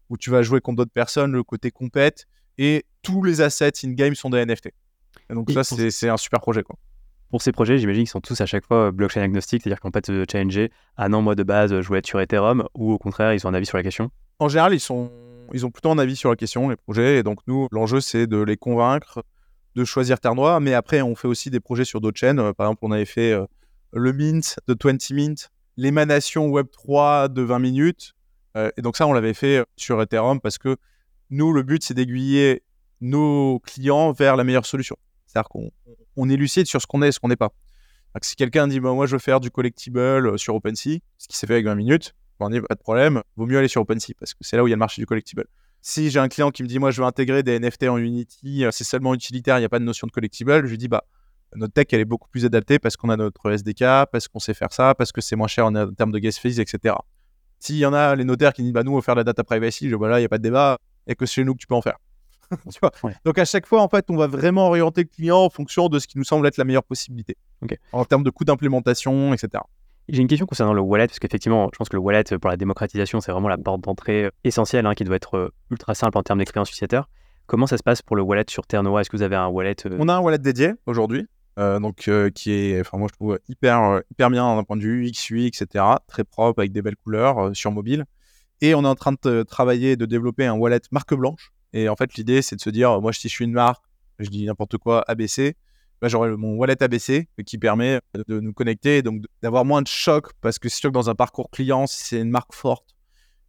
[0.10, 2.26] où tu vas jouer contre d'autres personnes, le côté compète,
[2.58, 4.67] et tous les assets in-game sont des NFT.
[5.30, 6.63] Et donc ça, c'est un super projet.
[6.63, 6.78] Quoi.
[7.30, 10.02] Pour ces projets, j'imagine qu'ils sont tous à chaque fois blockchain agnostique, c'est-à-dire qu'on peut
[10.02, 13.34] te challenger ah non, moi de base, je voulais être sur Ethereum, ou au contraire,
[13.34, 14.12] ils ont un avis sur la question?
[14.39, 15.12] En général, ils, sont...
[15.54, 18.28] ils ont plutôt un avis sur la question, les projets, et donc nous, l'enjeu, c'est
[18.28, 19.24] de les convaincre
[19.75, 22.38] de choisir Terre Noire, mais après, on fait aussi des projets sur d'autres chaînes.
[22.53, 23.45] Par exemple, on avait fait euh,
[23.91, 28.13] le Mint de 20 Mint, l'émanation Web3 de 20 minutes,
[28.55, 30.77] euh, et donc ça, on l'avait fait sur Ethereum parce que
[31.29, 32.63] nous, le but, c'est d'aiguiller
[33.01, 34.95] nos clients vers la meilleure solution.
[35.25, 35.71] C'est-à-dire qu'on
[36.15, 37.51] on est lucide sur ce qu'on est et ce qu'on n'est pas.
[38.21, 41.35] si quelqu'un dit, bah, moi, je veux faire du collectible euh, sur OpenSea, ce qui
[41.35, 44.13] s'est fait avec 20 minutes, on dit, pas de problème, vaut mieux aller sur OpenSea
[44.19, 45.45] parce que c'est là où il y a le marché du collectible.
[45.88, 48.65] Si j'ai un client qui me dit, moi, je veux intégrer des NFT en Unity,
[48.65, 50.88] euh, c'est seulement utilitaire, il n'y a pas de notion de collectible, je lui dis,
[50.88, 51.04] bah,
[51.54, 54.56] notre tech, elle est beaucoup plus adaptée parce qu'on a notre SDK, parce qu'on sait
[54.56, 56.96] faire ça, parce que c'est moins cher en, termes de gas fees, etc.
[57.60, 59.44] S'il y en a les notaires qui disent, bah, nous, on va faire la data
[59.44, 61.60] privacy, je, voilà, il n'y a pas de débat, et que c'est chez nous que
[61.60, 62.00] tu peux en faire.
[63.23, 66.00] Donc à chaque fois, en fait, on va vraiment orienter le client en fonction de
[66.00, 67.38] ce qui nous semble être la meilleure possibilité.
[67.92, 69.62] En termes de coût d'implémentation, etc.
[70.08, 72.58] J'ai une question concernant le wallet, parce qu'effectivement, je pense que le wallet, pour la
[72.58, 76.23] démocratisation, c'est vraiment la porte d'entrée essentielle, hein, qui doit être euh, ultra simple en
[76.23, 77.10] termes d'expérience utilisateur.
[77.47, 79.75] Comment ça se passe pour le wallet sur Ternoa Est-ce que vous avez un wallet
[79.85, 79.97] euh?
[79.99, 81.27] On a un wallet dédié aujourd'hui,
[81.60, 85.08] euh, donc qui est, enfin moi je trouve hyper hyper bien d'un point de vue
[85.08, 85.85] UX, UI, etc.
[86.08, 88.06] Très propre avec des belles couleurs sur mobile.
[88.62, 91.95] Et on est en train de travailler de développer un wallet marque blanche et en
[91.97, 93.83] fait, l'idée, c'est de se dire, moi, si je suis une marque,
[94.19, 95.58] je dis n'importe quoi, ABC,
[96.02, 100.31] bah, j'aurai mon wallet ABC qui permet de nous connecter, donc d'avoir moins de choc,
[100.41, 102.96] parce que c'est sûr que dans un parcours client, si c'est une marque forte,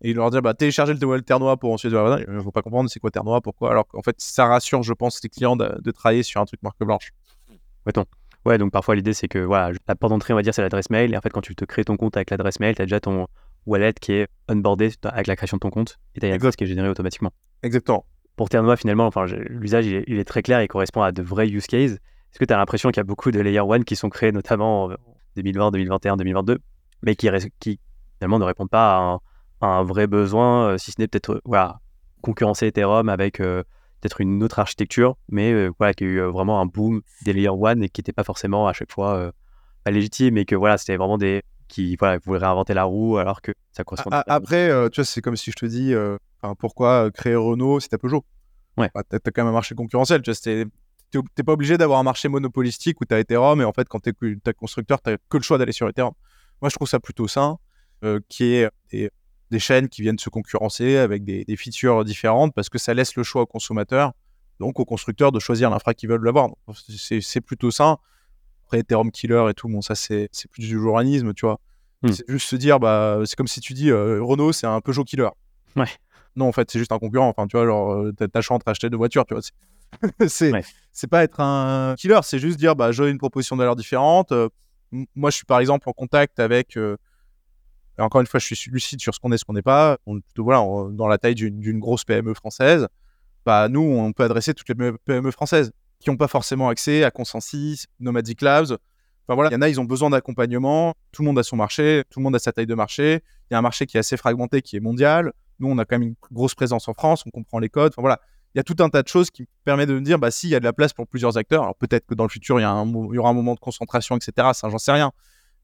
[0.03, 1.92] et leur dire bah, téléchargez le wallet Ternois pour ensuite.
[1.92, 3.70] Il ne faut pas comprendre c'est quoi Ternois, pourquoi.
[3.70, 6.78] Alors qu'en fait, ça rassure, je pense, les clients de, travailler sur un truc marque
[6.80, 7.12] blanche.
[7.86, 7.92] Ouais,
[8.44, 10.90] ouais donc parfois l'idée c'est que voilà, la porte d'entrée, on va dire, c'est l'adresse
[10.90, 11.14] mail.
[11.14, 13.01] Et en fait, quand tu te crées ton compte avec l'adresse mail, tu as déjà
[13.01, 13.26] ton
[13.66, 16.64] wallet qui est onboardé avec la création de ton compte et tu as une qui
[16.64, 17.32] est générée automatiquement.
[17.62, 18.07] Exactement.
[18.36, 21.66] Pour Ternois, finalement, enfin, l'usage il, est très clair et correspond à de vrais use
[21.66, 21.97] cases.
[22.37, 24.30] Est-ce que tu as l'impression qu'il y a beaucoup de layer one qui sont créés
[24.30, 24.89] notamment en
[25.37, 26.59] 2020, 2021, 2022,
[27.03, 27.30] mais qui,
[27.61, 27.80] qui
[28.18, 29.20] finalement ne répondent pas à un
[29.61, 31.80] un vrai besoin, euh, si ce n'est peut-être euh, voilà,
[32.22, 33.62] concurrencer Ethereum avec euh,
[34.01, 37.82] peut-être une autre architecture, mais voilà, qui a eu vraiment un boom des layer one
[37.82, 39.32] et qui n'était pas forcément à chaque fois
[39.84, 43.41] pas légitime et que voilà, c'était vraiment des qui voilà, voulaient réinventer la roue alors
[43.41, 44.11] que ça correspond.
[44.12, 45.95] après, tu vois, c'est comme si je te dis
[46.59, 48.22] pourquoi créer Renault si t'as Peugeot?
[48.76, 48.91] Ouais.
[48.95, 50.20] Bah, t'as, quand même un marché concurrentiel.
[50.20, 50.64] Tu vois,
[51.11, 54.12] t'es, pas obligé d'avoir un marché monopolistique où t'as Ethereum et en fait, quand t'es,
[54.12, 56.12] t'es constructeur, t'as que le choix d'aller sur Ethereum.
[56.62, 57.59] Moi, je trouve ça plutôt sain,
[58.28, 59.11] qui est des,
[59.50, 63.22] des chaînes qui viennent se concurrencer avec des, features différentes parce que ça laisse le
[63.22, 64.12] choix aux consommateurs,
[64.61, 66.50] donc aux constructeurs de choisir l'infra qu'ils veulent l'avoir.
[66.74, 67.98] C'est plutôt ça.
[68.64, 71.61] Après, Ethereum Killer et tout, bon, ça c'est plus du jouranisme, tu vois.
[72.02, 72.12] Hmm.
[72.12, 75.04] C'est juste se dire, bah, c'est comme si tu dis euh, Renault, c'est un Peugeot
[75.04, 75.28] Killer.
[75.76, 75.88] Ouais.
[76.34, 77.28] Non, en fait, c'est juste un concurrent.
[77.28, 79.42] Enfin, tu vois, genre, euh, t'as chance d'acheter deux voitures, tu vois.
[80.28, 80.52] C'est
[81.07, 84.32] pas être un killer, c'est juste dire, bah, j'ai une proposition de valeur différente.
[84.32, 84.49] Euh,
[85.14, 86.76] moi, je suis par exemple en contact avec
[87.99, 89.99] encore une fois, je suis lucide sur ce qu'on est, ce qu'on n'est pas.
[90.07, 90.61] On, voilà,
[90.92, 92.88] dans la taille d'une grosse PME française,
[93.44, 97.11] bah, nous, on peut adresser toutes les PME françaises qui n'ont pas forcément accès à
[97.11, 98.72] Consensus, Nomadic Labs.
[98.72, 100.94] Enfin voilà, il y en a, ils ont besoin d'accompagnement.
[101.11, 103.22] Tout le monde a son marché, tout le monde a sa taille de marché.
[103.51, 105.32] Il y a un marché qui est assez fragmenté, qui est mondial.
[105.59, 107.92] Nous, on a quand même une grosse présence en France, on comprend les codes.
[107.94, 108.20] Enfin voilà,
[108.57, 110.48] il y a tout un tas de choses qui permettent de me dire, bah, s'il
[110.48, 112.62] y a de la place pour plusieurs acteurs, alors peut-être que dans le futur, il
[112.62, 114.48] y, a un, il y aura un moment de concentration, etc.
[114.54, 115.12] Ça, j'en sais rien.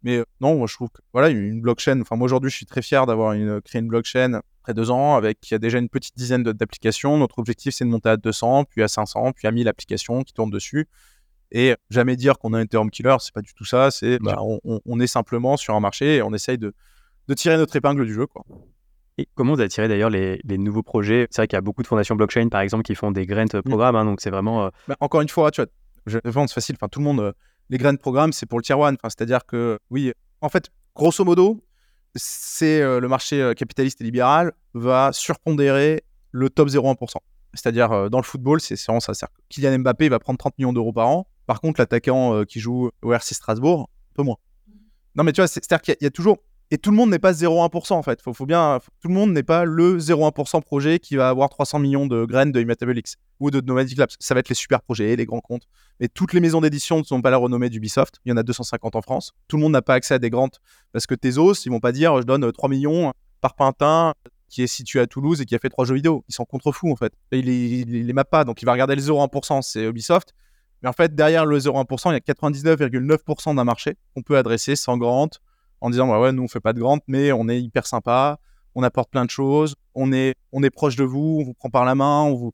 [0.03, 2.03] Mais euh, non, moi je trouve que voilà, une blockchain.
[2.03, 5.17] Enfin, moi aujourd'hui, je suis très fier d'avoir une, créé une blockchain après deux ans
[5.17, 7.17] avec qui a déjà une petite dizaine d'applications.
[7.17, 10.35] Notre objectif, c'est de monter à 200, puis à 500, puis à 1000 applications qui
[10.35, 10.87] tournent dessus.
[11.51, 13.91] Et jamais dire qu'on a un Ethereum killer, c'est pas du tout ça.
[13.91, 16.75] C'est bah, on, est simplement sur un marché et on essaye de,
[17.29, 18.45] de tirer notre épingle du jeu, quoi.
[19.19, 21.27] Et comment vous attirez d'ailleurs les, les, nouveaux projets?
[21.31, 23.45] C'est vrai qu'il y a beaucoup de fondations blockchain, par exemple, qui font des grant
[23.45, 23.63] mmh.
[23.63, 23.97] programmes.
[23.97, 24.65] Hein, donc c'est vraiment.
[24.65, 25.69] Euh, bah, encore une fois, tu vois,
[26.07, 26.77] je c'est facile.
[26.77, 27.33] Enfin, tout le monde euh,
[27.71, 28.95] les graines de programme, c'est pour le tier one.
[28.95, 31.63] Enfin, C'est-à-dire que, oui, en fait, grosso modo,
[32.15, 36.03] c'est euh, le marché euh, capitaliste et libéral va surpondérer
[36.33, 37.17] le top 0,1%.
[37.55, 39.13] C'est-à-dire, dans le football, c'est vraiment ça.
[39.51, 41.27] Kylian Mbappé va prendre 30 millions d'euros par an.
[41.45, 44.37] Par contre, l'attaquant qui joue au RC Strasbourg, un peu moins.
[45.15, 46.39] Non, mais tu vois, c'est-à-dire qu'il y, a toujours
[46.73, 48.23] et tout le monde n'est pas 0,1% en fait.
[48.23, 51.79] Faut, faut bien, tout le monde n'est pas le 0,1% projet qui va avoir 300
[51.79, 52.99] millions de graines de Immutable
[53.41, 54.09] ou de Nomadic Labs.
[54.19, 55.69] Ça va être les super projets, les grands comptes.
[56.01, 58.21] Mais toutes les maisons d'édition ne sont pas la renommée d'Ubisoft.
[58.25, 59.33] Il y en a 250 en France.
[59.49, 60.57] Tout le monde n'a pas accès à des grandes
[60.93, 63.13] parce que Tezos, ils vont pas dire je donne 3 millions
[63.43, 64.15] par Pintin
[64.49, 66.25] qui est situé à Toulouse et qui a fait trois jeux vidéo.
[66.31, 67.13] Ils sont contre-fous en fait.
[67.33, 68.45] ils les, les mappent pas.
[68.45, 70.33] Donc il va regarder le 0,1%, c'est Ubisoft.
[70.83, 74.75] Mais en fait, derrière le 0,1%, il y a 99,9% d'un marché qu'on peut adresser
[74.75, 75.29] sans grant,
[75.83, 78.39] en disant bah ouais, nous on fait pas de grande, mais on est hyper sympa,
[78.75, 81.71] on apporte plein de choses, on est, on est proche de vous, on vous prend
[81.71, 82.53] par la main, on vous,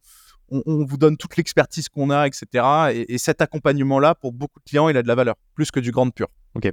[0.51, 3.05] on, vous donne toute l'expertise qu'on a, etc.
[3.09, 5.91] Et, cet accompagnement-là, pour beaucoup de clients, il a de la valeur, plus que du
[5.93, 6.29] grand pur.
[6.55, 6.73] Ok.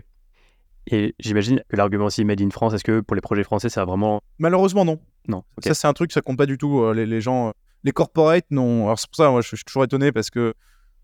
[0.88, 3.82] Et j'imagine que l'argument aussi Made in France, est-ce que pour les projets français, ça
[3.82, 4.22] a vraiment.
[4.39, 4.99] Malheureusement, non.
[5.28, 5.43] Non.
[5.64, 6.82] Ça, c'est un truc, ça compte pas du tout.
[6.82, 7.51] Euh, les, gens, euh,
[7.84, 8.86] les corporates, non.
[8.86, 10.53] Alors, c'est pour ça, moi, je, suis toujours étonné parce que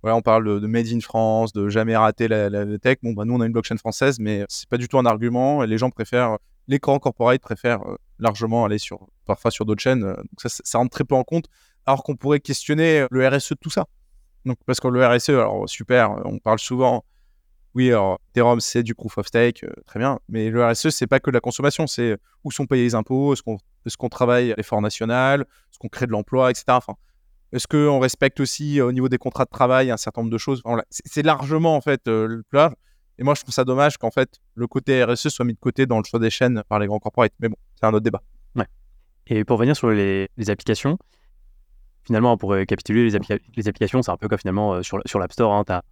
[0.04, 2.98] on parle de, Made in France, de jamais rater la, tech.
[3.04, 5.64] Bon, bah, nous, on a une blockchain française, mais c'est pas du tout un argument.
[5.64, 6.38] Les gens préfèrent,
[6.68, 10.02] les grands corporates préfèrent euh, largement aller sur, parfois sur d'autres chaînes.
[10.02, 11.46] Donc ça, rentre très peu en compte.
[11.86, 13.86] Alors qu'on pourrait questionner le RSE de tout ça.
[14.46, 17.04] Donc, parce que le RSE, alors super, on parle souvent.
[17.74, 20.20] Oui, alors Ethereum, c'est du proof of stake, euh, très bien.
[20.28, 23.34] Mais le RSE, c'est pas que de la consommation, c'est où sont payés les impôts,
[23.34, 26.80] est-ce qu'on travaille à l'effort national, est-ce qu'on crée de l'emploi, etc.
[27.54, 30.38] est-ce qu'on respecte aussi euh, au niveau des contrats de travail un certain nombre de
[30.38, 30.62] choses?
[30.90, 32.72] C'est largement en fait euh, le plage.
[33.18, 35.86] Et moi, je trouve ça dommage qu'en fait le côté RSE soit mis de côté
[35.86, 37.34] dans le choix des chaînes par les grands corporates.
[37.40, 38.22] Mais bon, c'est un autre débat.
[38.56, 38.66] Ouais.
[39.28, 40.98] Et pour revenir sur les, applications,
[42.04, 43.20] finalement, pour récapituler, les,
[43.56, 45.54] les applications, c'est un peu comme finalement euh, sur, sur l'App Store.
[45.54, 45.84] Hein, as,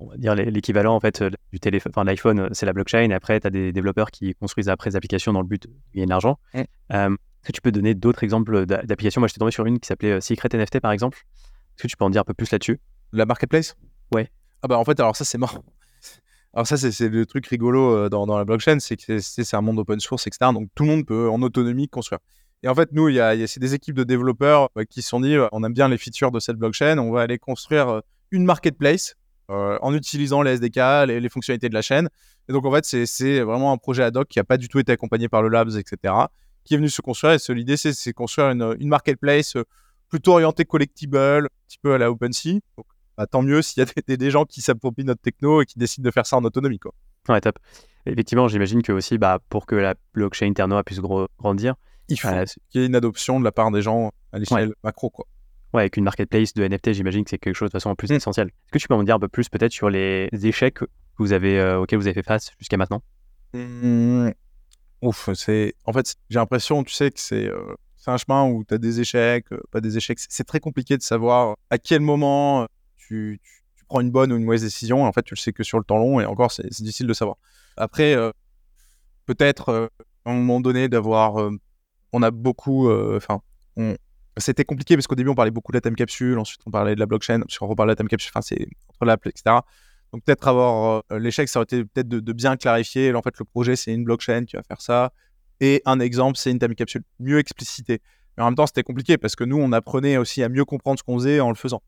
[0.00, 3.10] on va dire l'équivalent en fait du téléphone, enfin l'iPhone, c'est la blockchain.
[3.10, 5.72] Et après, tu as des développeurs qui construisent après des applications dans le but de
[5.94, 6.38] gagner de l'argent.
[7.44, 9.20] Est-ce que tu peux donner d'autres exemples d'applications?
[9.20, 11.18] Moi, j'étais tombé sur une qui s'appelait euh, Secret NFT, par exemple.
[11.76, 12.80] Est-ce que tu peux en dire un peu plus là-dessus?
[13.12, 13.76] La marketplace?
[14.14, 14.30] Ouais.
[14.62, 15.62] Ah bah en fait, alors ça, c'est mort.
[16.54, 19.78] Alors ça, c'est le truc rigolo euh, dans, la blockchain, c'est que c'est un monde
[19.78, 20.52] open source, etc.
[20.54, 22.20] Donc tout le monde peut en autonomie construire.
[22.62, 25.20] Et en fait, nous, il y a, des équipes de développeurs euh, qui se sont
[25.20, 29.16] dit, on aime bien les features de cette blockchain, on va aller construire une marketplace
[29.48, 32.08] en utilisant les SDK, les, fonctionnalités de la chaîne.
[32.48, 34.78] Et donc en fait, c'est vraiment un projet ad hoc qui n'a pas du tout
[34.78, 36.14] été accompagné par le Labs, etc.,
[36.64, 37.34] qui est venu se construire.
[37.34, 39.56] Et l'idée, c'est construire une, une marketplace
[40.08, 42.60] plutôt orientée collectible, un petit peu à la OpenSea.
[42.76, 42.86] Donc
[43.16, 46.04] bah, tant mieux s'il y a des, gens qui s'approprient notre techno et qui décident
[46.04, 46.78] de faire ça en autonomie.
[46.78, 46.92] Quoi.
[47.28, 47.58] Ouais, top.
[48.06, 51.74] Effectivement, j'imagine que aussi, bah, pour que la blockchain Ternoa puisse grandir,
[52.08, 52.28] il faut
[52.70, 55.10] qu'il y ait une adoption de la part des gens à l'échelle macro.
[55.10, 55.26] Quoi.
[55.72, 58.10] Ouais, avec une marketplace de NFT, j'imagine que c'est quelque chose de façon en plus
[58.10, 58.16] mm.
[58.16, 58.48] essentiel.
[58.48, 60.84] Est-ce que tu peux m'en dire un peu plus peut-être sur les échecs que
[61.18, 63.02] vous avez, euh, auxquels vous avez fait face jusqu'à maintenant?
[63.54, 64.30] Mmh.
[65.04, 65.74] Ouf, c'est.
[65.84, 67.74] En fait, j'ai l'impression, tu sais, que c'est euh,
[68.06, 70.18] un chemin où tu as des échecs, euh, pas des échecs.
[70.18, 73.40] C'est très compliqué de savoir à quel moment tu,
[73.86, 75.04] prends une bonne ou une mauvaise décision.
[75.04, 77.12] en fait, tu le sais que sur le temps long, et encore, c'est difficile de
[77.12, 77.36] savoir.
[77.76, 78.30] Après, euh,
[79.26, 79.88] peut-être euh,
[80.24, 81.38] à un moment donné d'avoir.
[81.38, 81.50] Euh,
[82.12, 82.88] on a beaucoup.
[83.16, 83.40] Enfin,
[84.36, 86.94] c'était compliqué parce qu'au début, on parlait beaucoup de la time capsule, ensuite, on parlait
[86.94, 89.56] de la blockchain, ensuite, on reparlait de la time capsule, enfin, c'est entre l'app, etc.
[90.14, 93.12] Donc, peut-être avoir l'échec, ça aurait été peut-être de, bien clarifier.
[93.12, 95.12] en fait, le projet, c'est une blockchain qui va faire ça.
[95.58, 98.00] Et un exemple, c'est une time capsule mieux explicité.
[98.36, 101.00] Mais en même temps, c'était compliqué parce que nous, on apprenait aussi à mieux comprendre
[101.00, 101.82] ce qu'on faisait en le faisant.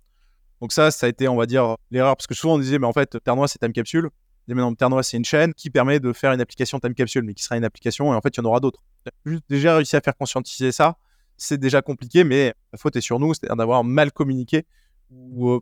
[0.61, 2.17] Donc ça, ça a été, on va dire, l'erreur.
[2.17, 4.11] Parce que souvent, on disait, mais en fait, Ternois, c'est time capsule.
[4.49, 7.33] Mais non, Ternois, c'est une chaîne qui permet de faire une application time capsule, mais
[7.33, 8.83] qui sera une application, et en fait, il y en aura d'autres.
[9.25, 10.97] Juste déjà réussi à faire conscientiser ça,
[11.37, 14.67] c'est déjà compliqué, mais la faute est sur nous, c'est-à-dire d'avoir mal communiqué
[15.13, 15.61] ou, euh,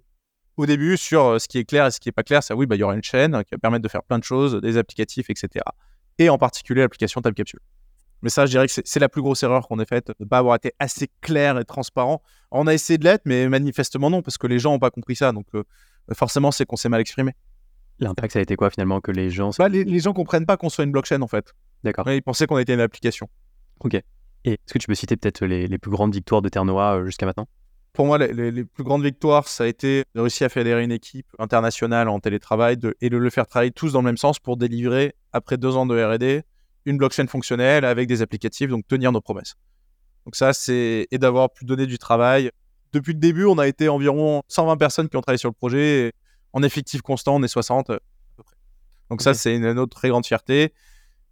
[0.57, 2.43] au début sur euh, ce qui est clair et ce qui n'est pas clair.
[2.43, 4.25] C'est oui, bah, il y aura une chaîne qui va permettre de faire plein de
[4.25, 5.65] choses, des applicatifs, etc.
[6.19, 7.61] Et en particulier l'application time capsule.
[8.23, 10.25] Mais ça, je dirais que c'est la plus grosse erreur qu'on ait faite, de ne
[10.25, 12.23] pas avoir été assez clair et transparent.
[12.51, 15.15] On a essayé de l'être, mais manifestement non, parce que les gens n'ont pas compris
[15.15, 15.33] ça.
[15.33, 15.63] Donc euh,
[16.15, 17.33] forcément, c'est qu'on s'est mal exprimé.
[17.99, 19.51] L'impact, ça a été quoi finalement que les gens...
[19.59, 21.53] Bah, les, gens comprennent pas qu'on soit une blockchain en fait.
[21.85, 22.11] D'accord.
[22.11, 23.29] Ils pensaient qu'on était une application.
[23.81, 23.95] Ok.
[23.95, 27.27] Et est-ce que tu peux citer peut-être les, plus grandes victoires de Ternoa euh, jusqu'à
[27.27, 27.47] maintenant?
[27.95, 31.29] Pour moi, les, plus grandes victoires, ça a été de réussir à fédérer une équipe
[31.39, 35.15] internationale en télétravail et de le faire travailler tous dans le même sens pour délivrer,
[35.33, 36.43] après deux ans de RD,
[36.87, 39.55] une blockchain fonctionnelle avec des applicatifs, donc tenir nos promesses.
[40.25, 42.51] Donc ça, c'est et d'avoir pu donner du travail.
[42.93, 46.13] Depuis le début, on a été environ 120 personnes qui ont travaillé sur le projet.
[46.53, 48.01] en effectif constant, on est 60 à
[48.37, 48.57] peu près.
[49.09, 50.75] Donc ça, c'est une, autre très grande fierté.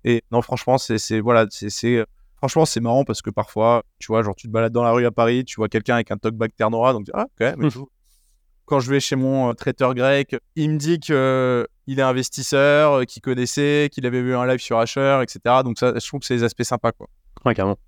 [0.04, 2.04] Et non, franchement, c'est voilà, c'est
[2.42, 5.06] franchement c'est marrant parce que parfois, tu vois, genre tu te balades dans la rue
[5.06, 7.68] à Paris, tu vois quelqu'un avec un talkback Ternora, donc ah ok, mais
[8.64, 12.92] quand je vais chez mon euh, traiteur grec, il me dit qu'il euh, est investisseur,
[12.92, 15.62] euh, qu'il connaissait, qu'il avait vu un live sur Asher, etc.
[15.64, 16.92] Donc ça, je trouve que c'est des aspects sympas.
[16.92, 17.06] Quoi.
[17.44, 17.78] Ouais, carrément.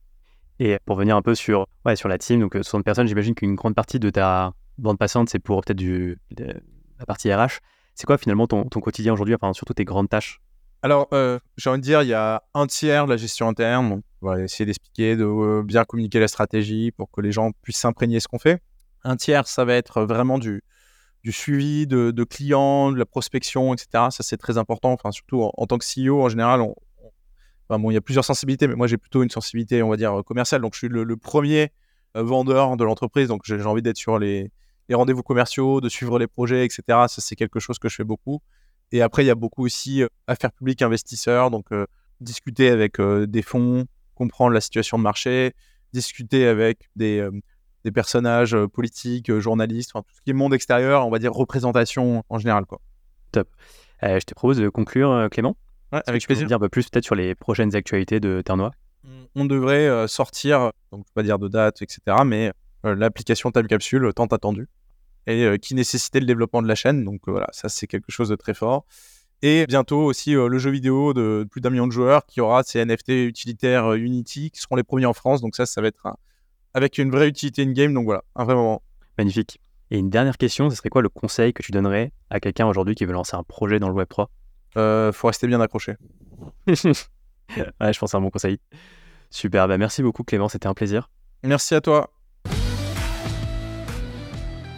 [0.61, 3.55] Et pour venir un peu sur, ouais, sur la team, donc 60 personnes, j'imagine qu'une
[3.55, 7.61] grande partie de ta bande passante, c'est pour peut-être du, la partie RH.
[7.95, 10.41] C'est quoi finalement ton, ton quotidien aujourd'hui, enfin surtout tes grandes tâches?
[10.85, 11.09] Alors,
[11.57, 14.03] j'ai envie de dire, il y a un tiers de la gestion interne.
[14.21, 18.21] On va essayer d'expliquer, de bien communiquer la stratégie pour que les gens puissent s'imprégner
[18.21, 18.61] ce qu'on fait.
[19.03, 20.63] Un tiers, ça va être vraiment du,
[21.23, 23.89] du suivi de, clients, de la prospection, etc.
[24.11, 24.93] Ça, c'est très important.
[24.93, 26.61] Enfin, surtout en, tant que CEO, en général,
[27.71, 30.23] bon, il y a plusieurs sensibilités, mais moi, j'ai plutôt une sensibilité, on va dire,
[30.27, 30.61] commerciale.
[30.61, 31.73] Donc, je suis le, premier
[32.15, 33.29] euh, vendeur de l'entreprise.
[33.29, 34.53] Donc, j'ai envie d'être sur les,
[34.93, 36.83] rendez-vous commerciaux, de suivre les projets, etc.
[37.09, 38.43] Ça, c'est quelque chose que je fais beaucoup.
[38.95, 41.51] Et après, il y a beaucoup aussi euh, affaires publiques, investisseurs.
[41.51, 41.87] Donc, euh,
[42.21, 43.85] discuter avec des fonds,
[44.15, 45.53] comprendre la situation de marché,
[45.93, 47.29] discuter avec des
[47.85, 51.33] des personnages euh, politiques, euh, journalistes, tout ce qui est monde extérieur, on va dire
[51.33, 52.65] représentation en général.
[52.67, 52.81] Quoi.
[53.33, 53.49] Top.
[54.03, 55.57] Euh, je te propose de conclure, Clément.
[55.93, 56.45] Ouais, avec tu plaisir.
[56.45, 58.73] Peux dire un peu plus peut-être sur les prochaines actualités de Ternois?
[59.37, 62.53] On devrait sortir, donc je ne pas dire de date, etc., mais
[62.85, 64.69] l'application Time Capsule tant attendue
[65.27, 67.05] et qui nécessitait le développement de la chaîne.
[67.05, 68.85] Donc voilà, ça c'est quelque chose de très fort.
[69.43, 72.85] Et bientôt aussi le jeu vidéo de plus d'un million de joueurs qui aura ses
[72.85, 75.41] NFT utilitaires Unity qui seront les premiers en France.
[75.41, 76.17] Donc ça, ça va être un,
[76.73, 77.93] avec une vraie utilité in-game.
[77.95, 78.83] Donc voilà, un vrai moment.
[79.19, 79.61] Magnifique.
[79.91, 82.95] Et une dernière question, ce serait quoi le conseil que tu donnerais à quelqu'un aujourd'hui
[82.95, 84.27] qui veut lancer un projet dans le Web3
[84.77, 85.97] euh, Faut rester bien accroché.
[86.67, 86.83] ouais,
[87.57, 88.59] je pense c'est un bon conseil.
[89.31, 91.11] Super, bah merci beaucoup Clément, c'était un plaisir.
[91.43, 92.14] Merci à toi.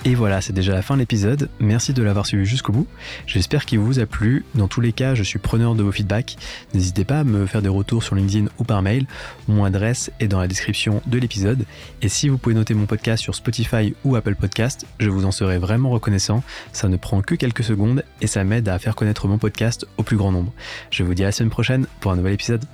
[0.07, 1.49] Et voilà, c'est déjà la fin de l'épisode.
[1.59, 2.87] Merci de l'avoir suivi jusqu'au bout.
[3.27, 4.45] J'espère qu'il vous a plu.
[4.55, 6.37] Dans tous les cas, je suis preneur de vos feedbacks.
[6.75, 9.07] N'hésitez pas à me faire des retours sur LinkedIn ou par mail.
[9.49, 11.65] Mon adresse est dans la description de l'épisode.
[12.03, 15.33] Et si vous pouvez noter mon podcast sur Spotify ou Apple Podcast, je vous en
[15.33, 16.45] serai vraiment reconnaissant.
[16.73, 20.05] Ça ne prend que quelques secondes et ça m'aide à faire connaître mon podcast au
[20.05, 20.53] plus grand nombre.
[20.93, 22.65] Je vous dis à la semaine prochaine pour un nouvel épisode.